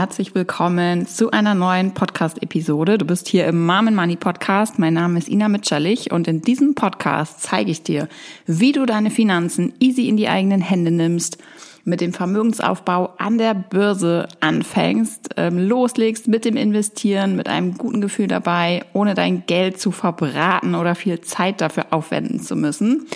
Herzlich 0.00 0.34
willkommen 0.34 1.06
zu 1.06 1.30
einer 1.30 1.54
neuen 1.54 1.92
Podcast-Episode. 1.92 2.96
Du 2.96 3.04
bist 3.04 3.28
hier 3.28 3.46
im 3.46 3.66
Mom 3.66 3.94
Money 3.94 4.16
Podcast. 4.16 4.78
Mein 4.78 4.94
Name 4.94 5.18
ist 5.18 5.28
Ina 5.28 5.50
Mitscherlich 5.50 6.10
und 6.10 6.26
in 6.26 6.40
diesem 6.40 6.74
Podcast 6.74 7.42
zeige 7.42 7.70
ich 7.70 7.82
dir, 7.82 8.08
wie 8.46 8.72
du 8.72 8.86
deine 8.86 9.10
Finanzen 9.10 9.74
easy 9.78 10.08
in 10.08 10.16
die 10.16 10.26
eigenen 10.26 10.62
Hände 10.62 10.90
nimmst, 10.90 11.36
mit 11.84 12.00
dem 12.00 12.14
Vermögensaufbau 12.14 13.12
an 13.18 13.36
der 13.36 13.52
Börse 13.52 14.26
anfängst, 14.40 15.34
ähm, 15.36 15.58
loslegst 15.58 16.28
mit 16.28 16.46
dem 16.46 16.56
Investieren, 16.56 17.36
mit 17.36 17.50
einem 17.50 17.76
guten 17.76 18.00
Gefühl 18.00 18.26
dabei, 18.26 18.82
ohne 18.94 19.12
dein 19.12 19.44
Geld 19.44 19.78
zu 19.78 19.90
verbraten 19.90 20.74
oder 20.74 20.94
viel 20.94 21.20
Zeit 21.20 21.60
dafür 21.60 21.88
aufwenden 21.90 22.40
zu 22.40 22.56
müssen. 22.56 23.06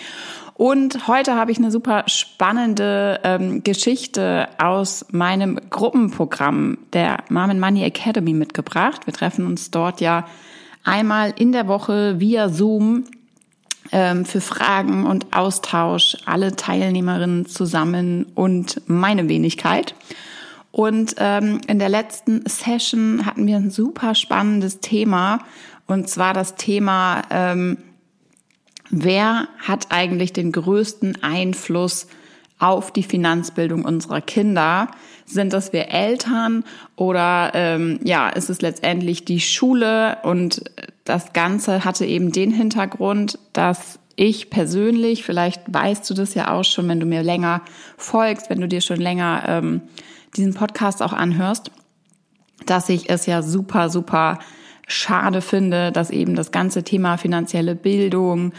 Und 0.54 1.08
heute 1.08 1.34
habe 1.34 1.50
ich 1.50 1.58
eine 1.58 1.72
super 1.72 2.04
spannende 2.06 3.20
ähm, 3.24 3.64
Geschichte 3.64 4.48
aus 4.58 5.04
meinem 5.10 5.58
Gruppenprogramm 5.68 6.78
der 6.92 7.24
Mom 7.28 7.58
Money 7.58 7.82
Academy 7.82 8.34
mitgebracht. 8.34 9.06
Wir 9.06 9.12
treffen 9.12 9.46
uns 9.46 9.72
dort 9.72 10.00
ja 10.00 10.26
einmal 10.84 11.34
in 11.36 11.50
der 11.50 11.66
Woche 11.66 12.20
via 12.20 12.48
Zoom 12.50 13.04
ähm, 13.90 14.24
für 14.24 14.40
Fragen 14.40 15.06
und 15.06 15.36
Austausch, 15.36 16.18
alle 16.24 16.54
Teilnehmerinnen 16.54 17.46
zusammen 17.46 18.26
und 18.36 18.80
meine 18.86 19.28
Wenigkeit. 19.28 19.96
Und 20.70 21.16
ähm, 21.18 21.60
in 21.66 21.80
der 21.80 21.88
letzten 21.88 22.46
Session 22.46 23.26
hatten 23.26 23.46
wir 23.48 23.56
ein 23.56 23.70
super 23.70 24.14
spannendes 24.14 24.80
Thema, 24.80 25.40
und 25.86 26.08
zwar 26.08 26.32
das 26.32 26.54
Thema 26.54 27.22
ähm, 27.30 27.76
wer 28.94 29.48
hat 29.58 29.88
eigentlich 29.90 30.32
den 30.32 30.52
größten 30.52 31.22
Einfluss 31.22 32.06
auf 32.58 32.92
die 32.92 33.02
Finanzbildung 33.02 33.84
unserer 33.84 34.20
Kinder? 34.20 34.88
Sind 35.26 35.52
das 35.52 35.72
wir 35.72 35.88
Eltern 35.88 36.64
oder 36.96 37.50
ähm, 37.54 37.98
ja, 38.04 38.28
ist 38.28 38.50
es 38.50 38.62
letztendlich 38.62 39.24
die 39.24 39.40
Schule? 39.40 40.18
Und 40.22 40.62
das 41.04 41.32
Ganze 41.32 41.84
hatte 41.84 42.06
eben 42.06 42.30
den 42.30 42.52
Hintergrund, 42.52 43.38
dass 43.52 43.98
ich 44.16 44.48
persönlich, 44.48 45.24
vielleicht 45.24 45.62
weißt 45.66 46.08
du 46.08 46.14
das 46.14 46.34
ja 46.34 46.52
auch 46.52 46.64
schon, 46.64 46.88
wenn 46.88 47.00
du 47.00 47.06
mir 47.06 47.22
länger 47.22 47.62
folgst, 47.96 48.48
wenn 48.48 48.60
du 48.60 48.68
dir 48.68 48.80
schon 48.80 49.00
länger 49.00 49.42
ähm, 49.48 49.82
diesen 50.36 50.54
Podcast 50.54 51.02
auch 51.02 51.12
anhörst, 51.12 51.72
dass 52.66 52.88
ich 52.88 53.10
es 53.10 53.26
ja 53.26 53.42
super, 53.42 53.90
super 53.90 54.38
schade 54.86 55.40
finde, 55.40 55.92
dass 55.92 56.10
eben 56.10 56.34
das 56.34 56.50
ganze 56.50 56.82
Thema 56.82 57.16
finanzielle 57.16 57.74
Bildung, 57.74 58.52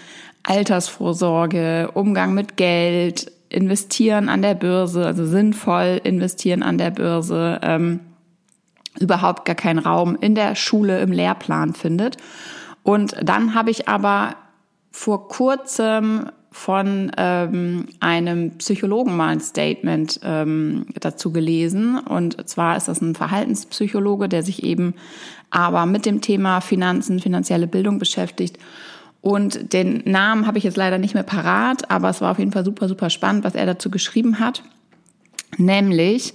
Altersvorsorge, 0.44 1.92
Umgang 1.94 2.34
mit 2.34 2.58
Geld, 2.58 3.32
investieren 3.50 4.28
an 4.28 4.42
der 4.42 4.56
Börse, 4.56 5.06
also 5.06 5.26
sinnvoll 5.26 6.02
investieren 6.04 6.64
an 6.64 6.78
der 6.78 6.92
Börse, 6.92 7.59
ähm, 7.62 8.00
überhaupt 9.00 9.45
gar 9.45 9.56
keinen 9.56 9.80
Raum 9.80 10.17
in 10.20 10.36
der 10.36 10.56
Schule 10.56 11.00
im 11.02 11.12
Lehrplan 11.12 11.73
findet. 11.73 12.17
Und 12.84 13.16
dann 13.22 13.56
habe 13.56 13.72
ich 13.72 13.88
aber 13.88 14.36
vor 14.92 15.28
kurzem 15.28 16.30
von 16.52 17.12
ähm, 17.17 17.88
einem 18.00 18.58
Psychologen 18.60 19.17
mal 19.17 19.28
ein 19.28 19.42
Statement 19.42 20.22
ähm, 20.23 20.86
dazu 21.02 21.34
gelesen. 21.34 22.00
Und 22.00 22.48
zwar 22.48 22.78
ist 22.78 22.88
das 22.88 23.02
ein 23.02 23.14
Verhaltenspsychologe, 23.14 24.30
der 24.30 24.42
sich 24.42 24.64
eben 24.64 24.94
aber 25.56 25.86
mit 25.86 26.06
dem 26.06 26.20
Thema 26.20 26.59
Finanzen, 26.59 27.22
finanzielle 27.22 27.66
Bildung 27.66 27.98
beschäftigt. 27.98 28.58
Und 29.21 29.71
den 29.71 30.04
Namen 30.04 30.48
habe 30.48 30.58
ich 30.58 30.66
jetzt 30.66 30.76
leider 30.76 30.98
nicht 30.98 31.14
mehr 31.14 31.23
parat, 31.23 31.89
aber 31.89 32.10
es 32.10 32.20
war 32.20 32.32
auf 32.32 32.39
jeden 32.39 32.52
Fall 32.52 32.66
super, 32.66 32.89
super 32.89 33.10
spannend, 33.10 33.45
was 33.45 33.55
er 33.55 33.66
dazu 33.66 33.89
geschrieben 33.89 34.39
hat. 34.39 34.64
Nämlich, 35.58 36.33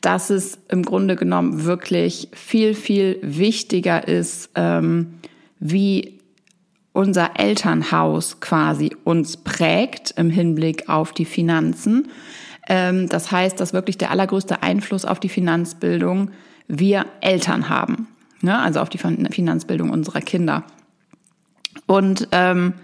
dass 0.00 0.30
es 0.30 0.58
im 0.70 0.84
Grunde 0.84 1.16
genommen 1.16 1.64
wirklich 1.64 2.30
viel, 2.32 2.74
viel 2.74 3.18
wichtiger 3.20 4.08
ist, 4.08 4.48
ähm, 4.54 5.18
wie 5.60 6.20
unser 6.94 7.38
Elternhaus 7.38 8.40
quasi 8.40 8.96
uns 9.04 9.36
prägt 9.36 10.14
im 10.16 10.30
Hinblick 10.30 10.88
auf 10.88 11.12
die 11.12 11.26
Finanzen. 11.26 12.08
Ähm, 12.68 13.06
das 13.10 13.30
heißt, 13.30 13.60
dass 13.60 13.74
wirklich 13.74 13.98
der 13.98 14.10
allergrößte 14.10 14.62
Einfluss 14.62 15.04
auf 15.04 15.20
die 15.20 15.28
Finanzbildung 15.28 16.30
wir 16.68 17.04
Eltern 17.20 17.68
haben 17.68 18.08
ne? 18.42 18.58
also 18.58 18.80
auf 18.80 18.88
die 18.88 18.98
Finanzbildung 18.98 19.90
unserer 19.90 20.20
Kinder. 20.20 20.64
Und 21.86 22.28
ähm, 22.32 22.74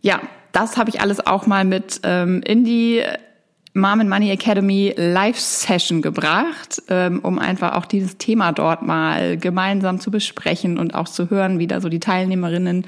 ja, 0.00 0.20
das 0.52 0.76
habe 0.76 0.90
ich 0.90 1.00
alles 1.00 1.26
auch 1.26 1.46
mal 1.46 1.64
mit 1.64 2.00
ähm, 2.02 2.42
in 2.42 2.64
die 2.64 3.02
Mom 3.74 4.00
and 4.00 4.10
Money 4.10 4.30
Academy 4.30 4.94
Live 4.96 5.38
Session 5.38 6.02
gebracht, 6.02 6.82
ähm, 6.88 7.20
um 7.22 7.38
einfach 7.38 7.74
auch 7.74 7.86
dieses 7.86 8.18
Thema 8.18 8.52
dort 8.52 8.82
mal 8.82 9.36
gemeinsam 9.36 10.00
zu 10.00 10.10
besprechen 10.10 10.78
und 10.78 10.94
auch 10.94 11.08
zu 11.08 11.30
hören, 11.30 11.58
wie 11.58 11.66
da 11.66 11.80
so 11.80 11.88
die 11.88 12.00
Teilnehmerinnen 12.00 12.86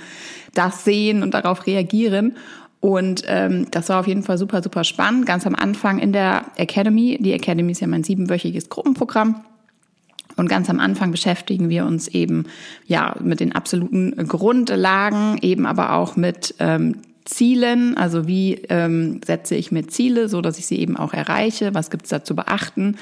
das 0.54 0.84
sehen 0.84 1.22
und 1.22 1.34
darauf 1.34 1.66
reagieren. 1.66 2.37
Und 2.81 3.25
ähm, 3.27 3.66
das 3.71 3.91
war 3.91 4.00
auf 4.00 4.06
jeden 4.06 4.22
Fall 4.22 4.38
super, 4.38 4.62
super 4.62 4.84
spannend. 4.84 5.27
Ganz 5.27 5.47
am 5.47 5.54
Anfang 5.54 5.98
in 5.98 6.12
der 6.12 6.47
Academy. 6.56 7.19
Die 7.21 7.34
Academy 7.34 7.72
ist 7.72 7.81
ja 7.81 7.87
mein 7.87 8.04
siebenwöchiges 8.04 8.71
Gruppenprogramm. 8.71 9.44
Und 10.41 10.49
ganz 10.49 10.71
am 10.71 10.81
Anfang 10.81 11.11
beschäftigen 11.11 11.69
wir 11.69 11.84
uns 11.84 12.09
eben 12.09 12.47
ja 12.87 13.15
mit 13.23 13.41
den 13.41 13.55
absoluten 13.55 14.17
Grundlagen, 14.27 15.37
eben 15.43 15.67
aber 15.67 15.93
auch 15.93 16.17
mit 16.17 16.55
ähm, 16.61 16.97
Zielen, 17.27 17.95
also 17.99 18.27
wie 18.27 18.55
ähm, 18.71 19.21
setze 19.23 19.55
ich 19.55 19.71
mir 19.71 19.87
Ziele, 19.87 20.31
so 20.31 20.41
dass 20.41 20.59
ich 20.59 20.65
sie 20.65 20.78
eben 20.78 20.97
auch 20.97 21.12
erreiche, 21.12 21.75
was 21.75 21.91
gibt's 21.91 22.09
da 22.09 22.25
zu 22.25 22.34
beachten? 22.34 22.97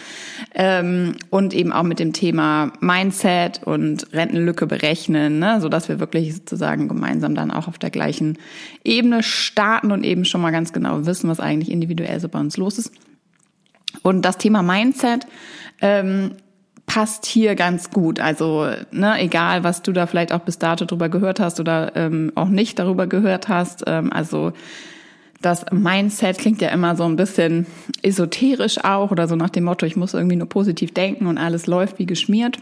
Ähm, 0.52 1.14
und 1.30 1.54
eben 1.54 1.72
auch 1.72 1.84
mit 1.84 2.00
dem 2.00 2.12
Thema 2.12 2.72
Mindset 2.80 3.60
und 3.64 4.12
Rentenlücke 4.12 4.66
berechnen, 4.66 5.38
ne, 5.38 5.60
so 5.60 5.68
dass 5.68 5.88
wir 5.88 6.00
wirklich 6.00 6.34
sozusagen 6.34 6.88
gemeinsam 6.88 7.36
dann 7.36 7.52
auch 7.52 7.68
auf 7.68 7.78
der 7.78 7.90
gleichen 7.90 8.36
Ebene 8.82 9.22
starten 9.22 9.92
und 9.92 10.02
eben 10.02 10.24
schon 10.24 10.40
mal 10.40 10.50
ganz 10.50 10.72
genau 10.72 11.06
wissen, 11.06 11.30
was 11.30 11.38
eigentlich 11.38 11.70
individuell 11.70 12.18
so 12.18 12.28
bei 12.28 12.40
uns 12.40 12.56
los 12.56 12.78
ist. 12.78 12.90
Und 14.02 14.22
das 14.22 14.38
Thema 14.38 14.64
Mindset 14.64 15.28
ähm, 15.80 16.32
passt 16.88 17.26
hier 17.26 17.54
ganz 17.54 17.90
gut. 17.90 18.18
Also, 18.18 18.66
ne, 18.90 19.20
egal, 19.20 19.62
was 19.62 19.82
du 19.82 19.92
da 19.92 20.08
vielleicht 20.08 20.32
auch 20.32 20.40
bis 20.40 20.58
dato 20.58 20.86
drüber 20.86 21.08
gehört 21.08 21.38
hast 21.38 21.60
oder 21.60 21.94
ähm, 21.94 22.32
auch 22.34 22.48
nicht 22.48 22.80
darüber 22.80 23.06
gehört 23.06 23.48
hast. 23.48 23.84
Ähm, 23.86 24.12
also 24.12 24.52
das 25.40 25.66
Mindset 25.70 26.38
klingt 26.38 26.60
ja 26.60 26.70
immer 26.70 26.96
so 26.96 27.04
ein 27.04 27.14
bisschen 27.14 27.66
esoterisch 28.02 28.82
auch 28.82 29.12
oder 29.12 29.28
so 29.28 29.36
nach 29.36 29.50
dem 29.50 29.64
Motto, 29.64 29.86
ich 29.86 29.94
muss 29.94 30.14
irgendwie 30.14 30.34
nur 30.34 30.48
positiv 30.48 30.92
denken 30.92 31.26
und 31.26 31.38
alles 31.38 31.68
läuft 31.68 32.00
wie 32.00 32.06
geschmiert. 32.06 32.58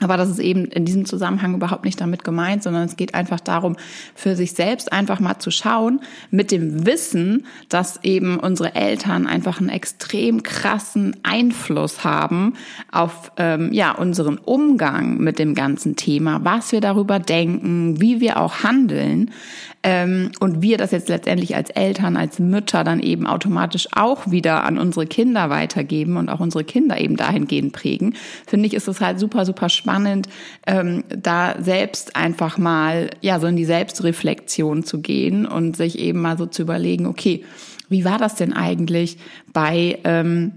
Aber 0.00 0.16
das 0.16 0.28
ist 0.28 0.40
eben 0.40 0.64
in 0.64 0.84
diesem 0.84 1.04
Zusammenhang 1.04 1.54
überhaupt 1.54 1.84
nicht 1.84 2.00
damit 2.00 2.24
gemeint, 2.24 2.62
sondern 2.62 2.84
es 2.84 2.96
geht 2.96 3.14
einfach 3.14 3.40
darum, 3.40 3.76
für 4.14 4.34
sich 4.34 4.52
selbst 4.52 4.92
einfach 4.92 5.20
mal 5.20 5.38
zu 5.38 5.50
schauen, 5.50 6.00
mit 6.30 6.50
dem 6.50 6.86
Wissen, 6.86 7.46
dass 7.68 8.02
eben 8.02 8.38
unsere 8.38 8.74
Eltern 8.74 9.26
einfach 9.26 9.60
einen 9.60 9.68
extrem 9.68 10.42
krassen 10.42 11.16
Einfluss 11.22 12.04
haben 12.04 12.54
auf 12.90 13.32
ähm, 13.36 13.72
ja 13.72 13.92
unseren 13.92 14.38
Umgang 14.38 15.18
mit 15.18 15.38
dem 15.38 15.54
ganzen 15.54 15.94
Thema, 15.94 16.40
was 16.42 16.72
wir 16.72 16.80
darüber 16.80 17.18
denken, 17.20 18.00
wie 18.00 18.20
wir 18.20 18.40
auch 18.40 18.64
handeln. 18.64 19.30
Ähm, 19.84 20.30
und 20.38 20.62
wir 20.62 20.78
das 20.78 20.92
jetzt 20.92 21.08
letztendlich 21.08 21.56
als 21.56 21.70
Eltern, 21.70 22.16
als 22.16 22.38
Mütter 22.38 22.84
dann 22.84 23.00
eben 23.00 23.26
automatisch 23.26 23.88
auch 23.92 24.30
wieder 24.30 24.64
an 24.64 24.78
unsere 24.78 25.06
Kinder 25.06 25.50
weitergeben 25.50 26.16
und 26.16 26.28
auch 26.28 26.40
unsere 26.40 26.62
Kinder 26.62 27.00
eben 27.00 27.16
dahingehend 27.16 27.72
prägen, 27.72 28.14
finde 28.46 28.68
ich, 28.68 28.74
ist 28.74 28.86
es 28.86 29.00
halt 29.00 29.18
super, 29.18 29.44
super 29.44 29.68
spannend, 29.68 30.28
ähm, 30.66 31.02
da 31.08 31.56
selbst 31.60 32.14
einfach 32.14 32.58
mal, 32.58 33.10
ja, 33.20 33.40
so 33.40 33.48
in 33.48 33.56
die 33.56 33.64
Selbstreflexion 33.64 34.84
zu 34.84 35.00
gehen 35.00 35.46
und 35.46 35.76
sich 35.76 35.98
eben 35.98 36.20
mal 36.20 36.38
so 36.38 36.46
zu 36.46 36.62
überlegen, 36.62 37.06
okay, 37.06 37.44
wie 37.88 38.04
war 38.04 38.18
das 38.18 38.36
denn 38.36 38.52
eigentlich 38.52 39.18
bei, 39.52 39.98
ähm, 40.04 40.52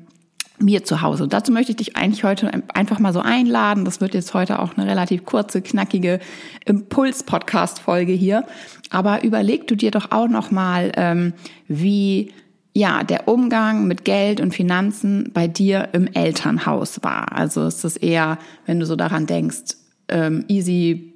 mir 0.60 0.84
zu 0.84 1.02
Hause. 1.02 1.24
Und 1.24 1.34
dazu 1.34 1.52
möchte 1.52 1.72
ich 1.72 1.78
dich 1.78 1.98
eigentlich 1.98 2.24
heute 2.24 2.50
einfach 2.74 3.00
mal 3.00 3.13
so 3.13 3.19
einladen. 3.19 3.86
Das 3.86 4.02
wird 4.02 4.13
jetzt 4.13 4.34
heute 4.34 4.60
auch 4.60 4.78
eine 4.78 4.90
relativ 4.90 5.25
kurze, 5.25 5.62
knackige 5.62 6.19
Impuls-Podcast-Folge 6.66 8.13
hier. 8.13 8.46
Aber 8.90 9.24
überleg 9.24 9.68
du 9.68 9.75
dir 9.75 9.92
doch 9.92 10.12
auch 10.12 10.28
noch 10.28 10.52
mal, 10.52 10.92
ähm, 10.96 11.34
wie 11.68 12.31
ja 12.74 13.04
der 13.04 13.28
Umgang 13.28 13.88
mit 13.88 14.06
Geld 14.06 14.42
und 14.42 14.54
Finanzen 14.54 15.31
bei 15.34 15.48
dir 15.48 15.90
im 15.94 16.07
Elternhaus 16.07 17.01
war. 17.04 17.31
Also 17.31 17.66
ist 17.66 17.84
das 17.84 17.98
eher, 17.98 18.38
wenn 18.66 18.80
du 18.80 18.86
so 18.86 18.96
daran 18.96 19.25
denkst, 19.25 19.78
ähm, 20.10 20.46
easy, 20.48 21.13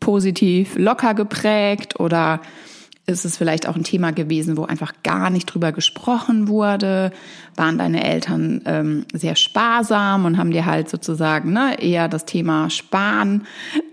positiv, 0.00 0.76
locker 0.76 1.14
geprägt 1.14 1.98
oder 1.98 2.40
ist 3.08 3.24
es 3.24 3.38
vielleicht 3.38 3.66
auch 3.66 3.74
ein 3.74 3.84
Thema 3.84 4.12
gewesen, 4.12 4.56
wo 4.58 4.64
einfach 4.64 4.92
gar 5.02 5.30
nicht 5.30 5.46
drüber 5.46 5.72
gesprochen 5.72 6.46
wurde? 6.46 7.10
Waren 7.56 7.78
deine 7.78 8.04
Eltern 8.04 8.60
ähm, 8.66 9.06
sehr 9.14 9.34
sparsam 9.34 10.26
und 10.26 10.36
haben 10.36 10.50
dir 10.50 10.66
halt 10.66 10.90
sozusagen 10.90 11.52
ne, 11.52 11.80
eher 11.80 12.08
das 12.08 12.26
Thema 12.26 12.68
Sparen 12.68 13.46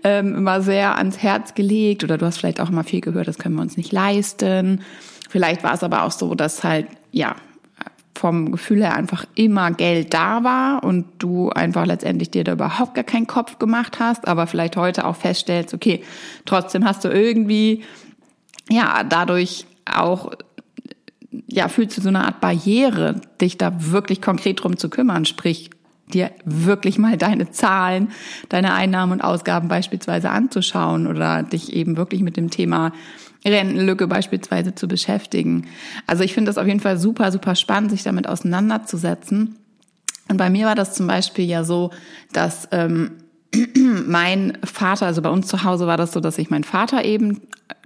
ähm, 0.04 0.34
immer 0.34 0.60
sehr 0.60 0.98
ans 0.98 1.18
Herz 1.22 1.54
gelegt? 1.54 2.04
Oder 2.04 2.18
du 2.18 2.26
hast 2.26 2.38
vielleicht 2.38 2.60
auch 2.60 2.68
immer 2.68 2.84
viel 2.84 3.00
gehört, 3.00 3.26
das 3.26 3.38
können 3.38 3.54
wir 3.54 3.62
uns 3.62 3.78
nicht 3.78 3.90
leisten. 3.90 4.82
Vielleicht 5.30 5.64
war 5.64 5.72
es 5.72 5.82
aber 5.82 6.02
auch 6.02 6.12
so, 6.12 6.34
dass 6.34 6.62
halt, 6.62 6.86
ja, 7.10 7.36
vom 8.16 8.52
Gefühl 8.52 8.82
her 8.82 8.96
einfach 8.96 9.24
immer 9.34 9.70
Geld 9.70 10.14
da 10.14 10.42
war 10.42 10.84
und 10.84 11.06
du 11.18 11.50
einfach 11.50 11.86
letztendlich 11.86 12.30
dir 12.30 12.44
da 12.44 12.52
überhaupt 12.52 12.94
gar 12.94 13.04
keinen 13.04 13.26
Kopf 13.26 13.58
gemacht 13.58 13.98
hast, 13.98 14.26
aber 14.26 14.46
vielleicht 14.46 14.76
heute 14.76 15.06
auch 15.06 15.16
feststellst, 15.16 15.74
okay, 15.74 16.02
trotzdem 16.46 16.84
hast 16.84 17.04
du 17.04 17.08
irgendwie, 17.08 17.82
ja, 18.70 19.04
dadurch 19.04 19.66
auch, 19.84 20.32
ja, 21.46 21.68
fühlst 21.68 21.96
du 21.96 22.02
so 22.02 22.08
eine 22.08 22.24
Art 22.24 22.40
Barriere, 22.40 23.20
dich 23.40 23.58
da 23.58 23.72
wirklich 23.92 24.20
konkret 24.20 24.62
drum 24.62 24.76
zu 24.76 24.90
kümmern, 24.90 25.24
sprich, 25.24 25.70
dir 26.12 26.30
wirklich 26.44 26.98
mal 26.98 27.16
deine 27.16 27.50
Zahlen, 27.50 28.12
deine 28.48 28.74
Einnahmen 28.74 29.12
und 29.12 29.22
Ausgaben 29.22 29.68
beispielsweise 29.68 30.30
anzuschauen 30.30 31.06
oder 31.06 31.42
dich 31.42 31.72
eben 31.72 31.96
wirklich 31.96 32.22
mit 32.22 32.36
dem 32.36 32.50
Thema 32.50 32.92
Rentenlücke 33.44 34.06
beispielsweise 34.06 34.74
zu 34.74 34.88
beschäftigen. 34.88 35.66
Also 36.06 36.22
ich 36.22 36.34
finde 36.34 36.48
das 36.48 36.58
auf 36.58 36.66
jeden 36.66 36.80
Fall 36.80 36.98
super, 36.98 37.32
super 37.32 37.54
spannend, 37.54 37.90
sich 37.90 38.02
damit 38.02 38.28
auseinanderzusetzen. 38.28 39.56
Und 40.28 40.36
bei 40.36 40.50
mir 40.50 40.66
war 40.66 40.74
das 40.74 40.94
zum 40.94 41.06
Beispiel 41.06 41.44
ja 41.44 41.64
so, 41.64 41.90
dass 42.32 42.68
ähm, 42.72 43.12
mein 44.06 44.58
Vater, 44.64 45.06
also 45.06 45.22
bei 45.22 45.30
uns 45.30 45.46
zu 45.46 45.64
Hause 45.64 45.86
war 45.86 45.96
das 45.96 46.12
so, 46.12 46.20
dass 46.20 46.36
sich 46.36 46.50
mein 46.50 46.64
Vater 46.64 47.04
eben 47.04 47.40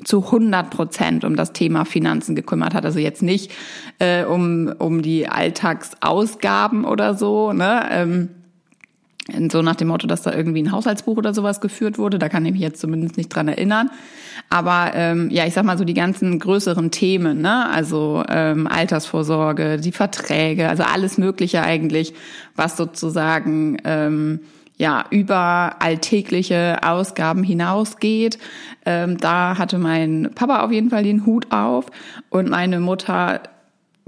zu 0.05 0.25
100 0.25 0.71
Prozent 0.71 1.25
um 1.25 1.37
das 1.37 1.53
Thema 1.53 1.85
Finanzen 1.85 2.35
gekümmert 2.35 2.75
hat. 2.75 2.85
Also 2.85 2.99
jetzt 2.99 3.23
nicht 3.23 3.53
äh, 3.99 4.25
um, 4.25 4.73
um 4.79 5.03
die 5.03 5.29
Alltagsausgaben 5.29 6.85
oder 6.85 7.15
so, 7.15 7.53
ne? 7.53 7.83
Ähm, 7.91 8.29
so 9.51 9.63
nach 9.63 9.77
dem 9.77 9.89
Motto, 9.89 10.09
dass 10.09 10.23
da 10.23 10.33
irgendwie 10.33 10.63
ein 10.63 10.73
Haushaltsbuch 10.73 11.17
oder 11.17 11.33
sowas 11.33 11.61
geführt 11.61 11.99
wurde. 11.99 12.19
Da 12.19 12.29
kann 12.29 12.45
ich 12.47 12.53
mich 12.53 12.63
jetzt 12.63 12.81
zumindest 12.81 13.17
nicht 13.17 13.29
dran 13.29 13.47
erinnern. 13.47 13.91
Aber 14.49 14.91
ähm, 14.95 15.31
ja, 15.31 15.47
ich 15.47 15.55
sag 15.55 15.65
mal 15.65 15.79
so 15.79 15.85
die 15.85 15.95
ganzen 15.95 16.39
größeren 16.41 16.91
Themen, 16.91 17.41
ne? 17.41 17.69
Also 17.69 18.25
ähm, 18.29 18.67
Altersvorsorge, 18.67 19.77
die 19.79 19.93
Verträge, 19.93 20.69
also 20.69 20.83
alles 20.83 21.19
Mögliche 21.19 21.63
eigentlich, 21.63 22.15
was 22.57 22.77
sozusagen 22.77 23.77
ähm, 23.85 24.41
ja 24.81 25.05
über 25.11 25.77
alltägliche 25.81 26.79
Ausgaben 26.83 27.45
hinausgeht. 27.45 28.39
Ähm, 28.87 29.19
da 29.19 29.59
hatte 29.59 29.79
mein 29.79 30.31
Papa 30.35 30.65
auf 30.65 30.73
jeden 30.73 30.89
Fall 30.89 31.05
den 31.05 31.27
Hut 31.27 31.53
auf 31.53 31.87
und 32.31 32.49
meine 32.49 32.81
Mutter 32.81 33.43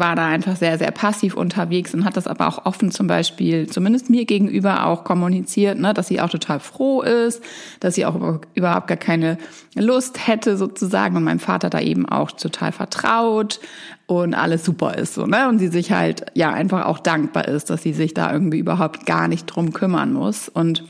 war 0.02 0.16
da 0.16 0.26
einfach 0.26 0.56
sehr, 0.56 0.78
sehr 0.78 0.90
passiv 0.90 1.36
unterwegs 1.36 1.94
und 1.94 2.04
hat 2.04 2.16
das 2.16 2.26
aber 2.26 2.48
auch 2.48 2.66
offen 2.66 2.90
zum 2.90 3.06
Beispiel, 3.06 3.68
zumindest 3.68 4.10
mir 4.10 4.24
gegenüber 4.24 4.86
auch 4.86 5.04
kommuniziert, 5.04 5.78
ne, 5.78 5.94
dass 5.94 6.08
sie 6.08 6.20
auch 6.20 6.28
total 6.28 6.58
froh 6.58 7.02
ist, 7.02 7.40
dass 7.78 7.94
sie 7.94 8.04
auch 8.04 8.40
überhaupt 8.54 8.88
gar 8.88 8.96
keine 8.96 9.38
Lust 9.76 10.26
hätte 10.26 10.56
sozusagen 10.56 11.16
und 11.16 11.22
meinem 11.22 11.38
Vater 11.38 11.70
da 11.70 11.78
eben 11.78 12.08
auch 12.08 12.32
total 12.32 12.72
vertraut 12.72 13.60
und 14.06 14.34
alles 14.34 14.64
super 14.64 14.98
ist 14.98 15.14
so, 15.14 15.24
ne, 15.26 15.48
und 15.48 15.60
sie 15.60 15.68
sich 15.68 15.92
halt 15.92 16.26
ja 16.34 16.52
einfach 16.52 16.86
auch 16.86 16.98
dankbar 16.98 17.46
ist, 17.46 17.70
dass 17.70 17.84
sie 17.84 17.92
sich 17.92 18.12
da 18.12 18.32
irgendwie 18.32 18.58
überhaupt 18.58 19.06
gar 19.06 19.28
nicht 19.28 19.46
drum 19.46 19.72
kümmern 19.72 20.12
muss 20.12 20.48
und 20.48 20.82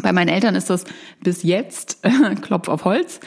bei 0.00 0.12
meinen 0.12 0.28
Eltern 0.28 0.54
ist 0.54 0.70
das 0.70 0.84
bis 1.22 1.42
jetzt, 1.42 1.98
Klopf 2.42 2.68
auf 2.68 2.84
Holz, 2.84 3.20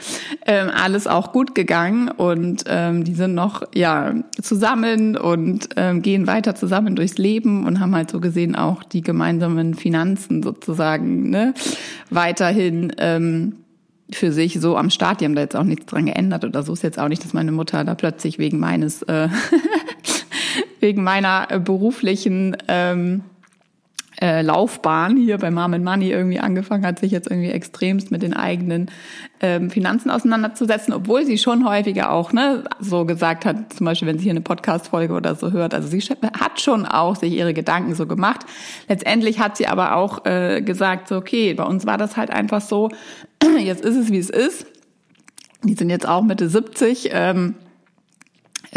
ähm, 0.46 0.70
alles 0.74 1.06
auch 1.06 1.32
gut 1.32 1.54
gegangen 1.54 2.08
und 2.08 2.64
ähm, 2.66 3.04
die 3.04 3.14
sind 3.14 3.34
noch 3.34 3.62
ja 3.74 4.14
zusammen 4.40 5.16
und 5.16 5.68
ähm, 5.76 6.02
gehen 6.02 6.26
weiter 6.26 6.54
zusammen 6.56 6.96
durchs 6.96 7.18
Leben 7.18 7.66
und 7.66 7.78
haben 7.78 7.94
halt 7.94 8.10
so 8.10 8.20
gesehen 8.20 8.56
auch 8.56 8.82
die 8.82 9.02
gemeinsamen 9.02 9.74
Finanzen 9.74 10.42
sozusagen 10.42 11.30
ne, 11.30 11.54
weiterhin 12.10 12.92
ähm, 12.98 13.56
für 14.10 14.32
sich 14.32 14.60
so 14.60 14.76
am 14.76 14.90
Start. 14.90 15.20
Die 15.20 15.24
haben 15.24 15.34
da 15.34 15.42
jetzt 15.42 15.56
auch 15.56 15.64
nichts 15.64 15.86
dran 15.86 16.06
geändert 16.06 16.44
oder 16.44 16.62
so 16.62 16.72
ist 16.72 16.82
jetzt 16.82 16.98
auch 16.98 17.08
nicht, 17.08 17.24
dass 17.24 17.32
meine 17.32 17.52
Mutter 17.52 17.84
da 17.84 17.94
plötzlich 17.94 18.38
wegen 18.38 18.58
meines 18.58 19.02
äh, 19.02 19.28
wegen 20.80 21.04
meiner 21.04 21.46
beruflichen 21.60 22.56
ähm, 22.68 23.22
äh, 24.20 24.42
Laufbahn 24.42 25.16
hier 25.16 25.38
bei 25.38 25.50
Mom 25.50 25.74
and 25.74 25.84
Money 25.84 26.10
irgendwie 26.10 26.38
angefangen 26.38 26.86
hat, 26.86 26.98
sich 26.98 27.12
jetzt 27.12 27.30
irgendwie 27.30 27.50
extremst 27.50 28.10
mit 28.10 28.22
den 28.22 28.34
eigenen 28.34 28.90
ähm, 29.40 29.70
Finanzen 29.70 30.10
auseinanderzusetzen, 30.10 30.94
obwohl 30.94 31.26
sie 31.26 31.38
schon 31.38 31.68
häufiger 31.68 32.10
auch 32.12 32.32
ne, 32.32 32.64
so 32.80 33.04
gesagt 33.04 33.44
hat, 33.44 33.72
zum 33.74 33.86
Beispiel, 33.86 34.08
wenn 34.08 34.18
sie 34.18 34.24
hier 34.24 34.32
eine 34.32 34.40
Podcast-Folge 34.40 35.12
oder 35.12 35.34
so 35.34 35.52
hört, 35.52 35.74
also 35.74 35.88
sie 35.88 36.00
hat 36.00 36.60
schon 36.60 36.86
auch 36.86 37.16
sich 37.16 37.32
ihre 37.32 37.52
Gedanken 37.52 37.94
so 37.94 38.06
gemacht. 38.06 38.46
Letztendlich 38.88 39.38
hat 39.38 39.56
sie 39.56 39.66
aber 39.66 39.96
auch 39.96 40.24
äh, 40.24 40.62
gesagt, 40.62 41.08
so 41.08 41.16
okay, 41.16 41.52
bei 41.54 41.64
uns 41.64 41.86
war 41.86 41.98
das 41.98 42.16
halt 42.16 42.30
einfach 42.30 42.60
so, 42.60 42.90
jetzt 43.58 43.84
ist 43.84 43.96
es, 43.96 44.10
wie 44.10 44.18
es 44.18 44.30
ist. 44.30 44.66
Die 45.62 45.74
sind 45.74 45.90
jetzt 45.90 46.08
auch 46.08 46.22
Mitte 46.22 46.48
70. 46.48 47.10
Ähm, 47.12 47.54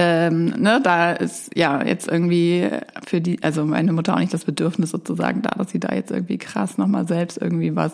ähm, 0.02 0.46
ne, 0.46 0.80
da 0.82 1.12
ist 1.12 1.52
ja 1.58 1.84
jetzt 1.84 2.08
irgendwie 2.08 2.70
für 3.06 3.20
die, 3.20 3.44
also 3.44 3.66
meine 3.66 3.92
Mutter 3.92 4.14
auch 4.14 4.20
nicht 4.20 4.34
das 4.34 4.46
Bedürfnis 4.46 4.92
sozusagen 4.92 5.42
da, 5.42 5.50
dass 5.50 5.72
sie 5.72 5.80
da 5.82 5.94
jetzt 5.94 6.10
irgendwie 6.10 6.38
krass 6.38 6.78
nochmal 6.78 7.06
selbst 7.06 7.38
irgendwie 7.38 7.76
was 7.76 7.92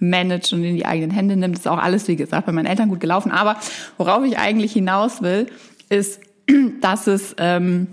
managt 0.00 0.52
und 0.52 0.64
in 0.64 0.74
die 0.74 0.86
eigenen 0.86 1.12
Hände 1.12 1.36
nimmt. 1.36 1.54
Das 1.54 1.60
ist 1.60 1.68
auch 1.68 1.80
alles, 1.80 2.08
wie 2.08 2.16
gesagt, 2.16 2.46
bei 2.46 2.52
meinen 2.52 2.66
Eltern 2.66 2.88
gut 2.88 2.98
gelaufen. 2.98 3.30
Aber 3.30 3.60
worauf 3.96 4.24
ich 4.24 4.40
eigentlich 4.40 4.72
hinaus 4.72 5.22
will, 5.22 5.46
ist, 5.88 6.20
dass 6.80 7.06
es 7.06 7.36
ähm, 7.38 7.86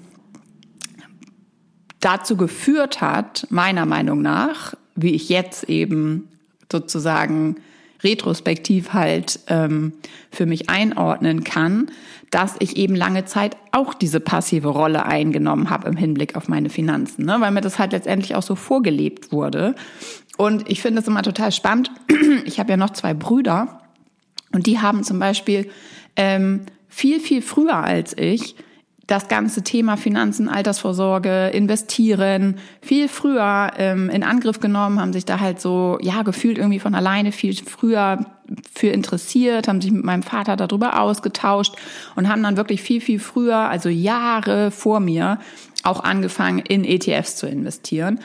dazu 2.00 2.36
geführt 2.36 3.02
hat, 3.02 3.46
meiner 3.52 3.86
Meinung 3.86 4.24
nach, 4.24 4.74
wie 4.96 5.12
ich 5.12 5.30
jetzt 5.30 5.70
eben 5.70 6.28
sozusagen 6.72 7.58
retrospektiv 8.04 8.94
halt 8.94 9.40
ähm, 9.48 9.94
für 10.32 10.46
mich 10.46 10.70
einordnen 10.70 11.44
kann, 11.44 11.92
dass 12.32 12.56
ich 12.60 12.78
eben 12.78 12.96
lange 12.96 13.26
Zeit 13.26 13.56
auch 13.72 13.94
diese 13.94 14.20
passive 14.20 14.70
Rolle 14.70 15.06
eingenommen 15.06 15.70
habe 15.70 15.88
im 15.88 15.96
Hinblick 15.96 16.36
auf 16.36 16.48
meine 16.48 16.70
Finanzen, 16.70 17.26
ne? 17.26 17.38
weil 17.40 17.52
mir 17.52 17.62
das 17.62 17.78
halt 17.80 17.92
letztendlich 17.92 18.36
auch 18.36 18.44
so 18.44 18.56
vorgelebt 18.56 19.32
wurde. 19.32 19.76
Und 20.38 20.70
ich 20.70 20.82
finde 20.82 21.02
es 21.02 21.08
immer 21.08 21.24
total 21.24 21.52
spannend. 21.52 21.92
Ich 22.46 22.60
habe 22.60 22.72
ja 22.72 22.78
noch 22.78 22.90
zwei 22.90 23.14
Brüder 23.14 23.82
und 24.52 24.66
die 24.66 24.80
haben 24.80 25.04
zum 25.04 25.20
Beispiel 25.20 25.70
ähm, 26.16 26.62
viel, 26.90 27.20
viel 27.20 27.42
früher 27.42 27.76
als 27.76 28.18
ich 28.18 28.56
das 29.14 29.28
ganze 29.28 29.62
Thema 29.62 29.96
Finanzen, 29.96 30.50
Altersvorsorge, 30.50 31.50
Investieren 31.50 32.56
viel 32.82 33.08
früher 33.08 33.72
ähm, 33.78 34.10
in 34.10 34.24
Angriff 34.24 34.60
genommen, 34.60 35.00
haben 35.00 35.14
sich 35.14 35.24
da 35.24 35.40
halt 35.40 35.62
so, 35.62 36.00
ja, 36.02 36.24
gefühlt 36.24 36.58
irgendwie 36.58 36.80
von 36.80 36.96
alleine 36.96 37.32
viel 37.32 37.56
früher 37.56 38.26
für 38.74 38.88
interessiert, 38.88 39.68
haben 39.68 39.82
sich 39.82 39.92
mit 39.92 40.04
meinem 40.04 40.24
Vater 40.24 40.56
darüber 40.56 41.00
ausgetauscht 41.00 41.76
und 42.16 42.28
haben 42.28 42.42
dann 42.42 42.58
wirklich 42.58 42.82
viel, 42.82 43.02
viel 43.02 43.20
früher, 43.20 43.58
also 43.58 43.88
Jahre 43.88 44.72
vor 44.72 45.00
mir, 45.00 45.38
auch 45.84 46.04
angefangen, 46.04 46.58
in 46.58 46.84
ETFs 46.84 47.36
zu 47.36 47.46
investieren. 47.46 48.20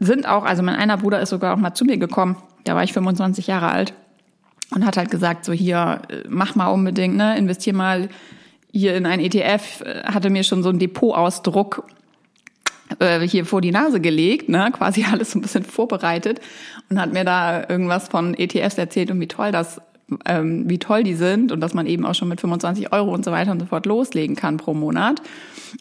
Sind 0.00 0.26
auch, 0.26 0.44
also 0.44 0.64
mein 0.64 0.74
einer 0.74 0.96
Bruder 0.96 1.20
ist 1.20 1.30
sogar 1.30 1.54
auch 1.54 1.58
mal 1.58 1.74
zu 1.74 1.84
mir 1.84 1.98
gekommen, 1.98 2.34
da 2.64 2.74
war 2.74 2.82
ich 2.82 2.92
25 2.92 3.46
Jahre 3.46 3.70
alt 3.70 3.94
und 4.74 4.84
hat 4.84 4.96
halt 4.96 5.12
gesagt, 5.12 5.44
so 5.44 5.52
hier, 5.52 6.02
äh, 6.08 6.24
mach 6.28 6.56
mal 6.56 6.66
unbedingt, 6.66 7.16
ne, 7.16 7.38
investier 7.38 7.74
mal 7.74 8.08
hier 8.72 8.96
in 8.96 9.06
ein 9.06 9.20
ETF, 9.20 9.82
äh, 9.82 10.02
hatte 10.04 10.30
mir 10.30 10.42
schon 10.44 10.62
so 10.62 10.70
einen 10.70 10.78
Depotausdruck 10.78 11.84
äh, 12.98 13.20
hier 13.20 13.44
vor 13.44 13.60
die 13.60 13.70
Nase 13.70 14.00
gelegt, 14.00 14.48
ne, 14.48 14.70
quasi 14.72 15.04
alles 15.10 15.32
so 15.32 15.38
ein 15.38 15.42
bisschen 15.42 15.64
vorbereitet 15.64 16.40
und 16.90 17.00
hat 17.00 17.12
mir 17.12 17.24
da 17.24 17.68
irgendwas 17.68 18.08
von 18.08 18.34
ETFs 18.34 18.78
erzählt 18.78 19.10
und 19.10 19.20
wie 19.20 19.28
toll 19.28 19.52
das 19.52 19.80
ähm, 20.26 20.68
wie 20.68 20.78
toll 20.78 21.02
die 21.02 21.14
sind 21.14 21.52
und 21.52 21.60
dass 21.60 21.74
man 21.74 21.86
eben 21.86 22.06
auch 22.06 22.14
schon 22.14 22.28
mit 22.28 22.40
25 22.40 22.92
Euro 22.92 23.12
und 23.12 23.24
so 23.24 23.30
weiter 23.30 23.52
und 23.52 23.60
so 23.60 23.66
fort 23.66 23.86
loslegen 23.86 24.36
kann 24.36 24.56
pro 24.56 24.74
Monat. 24.74 25.22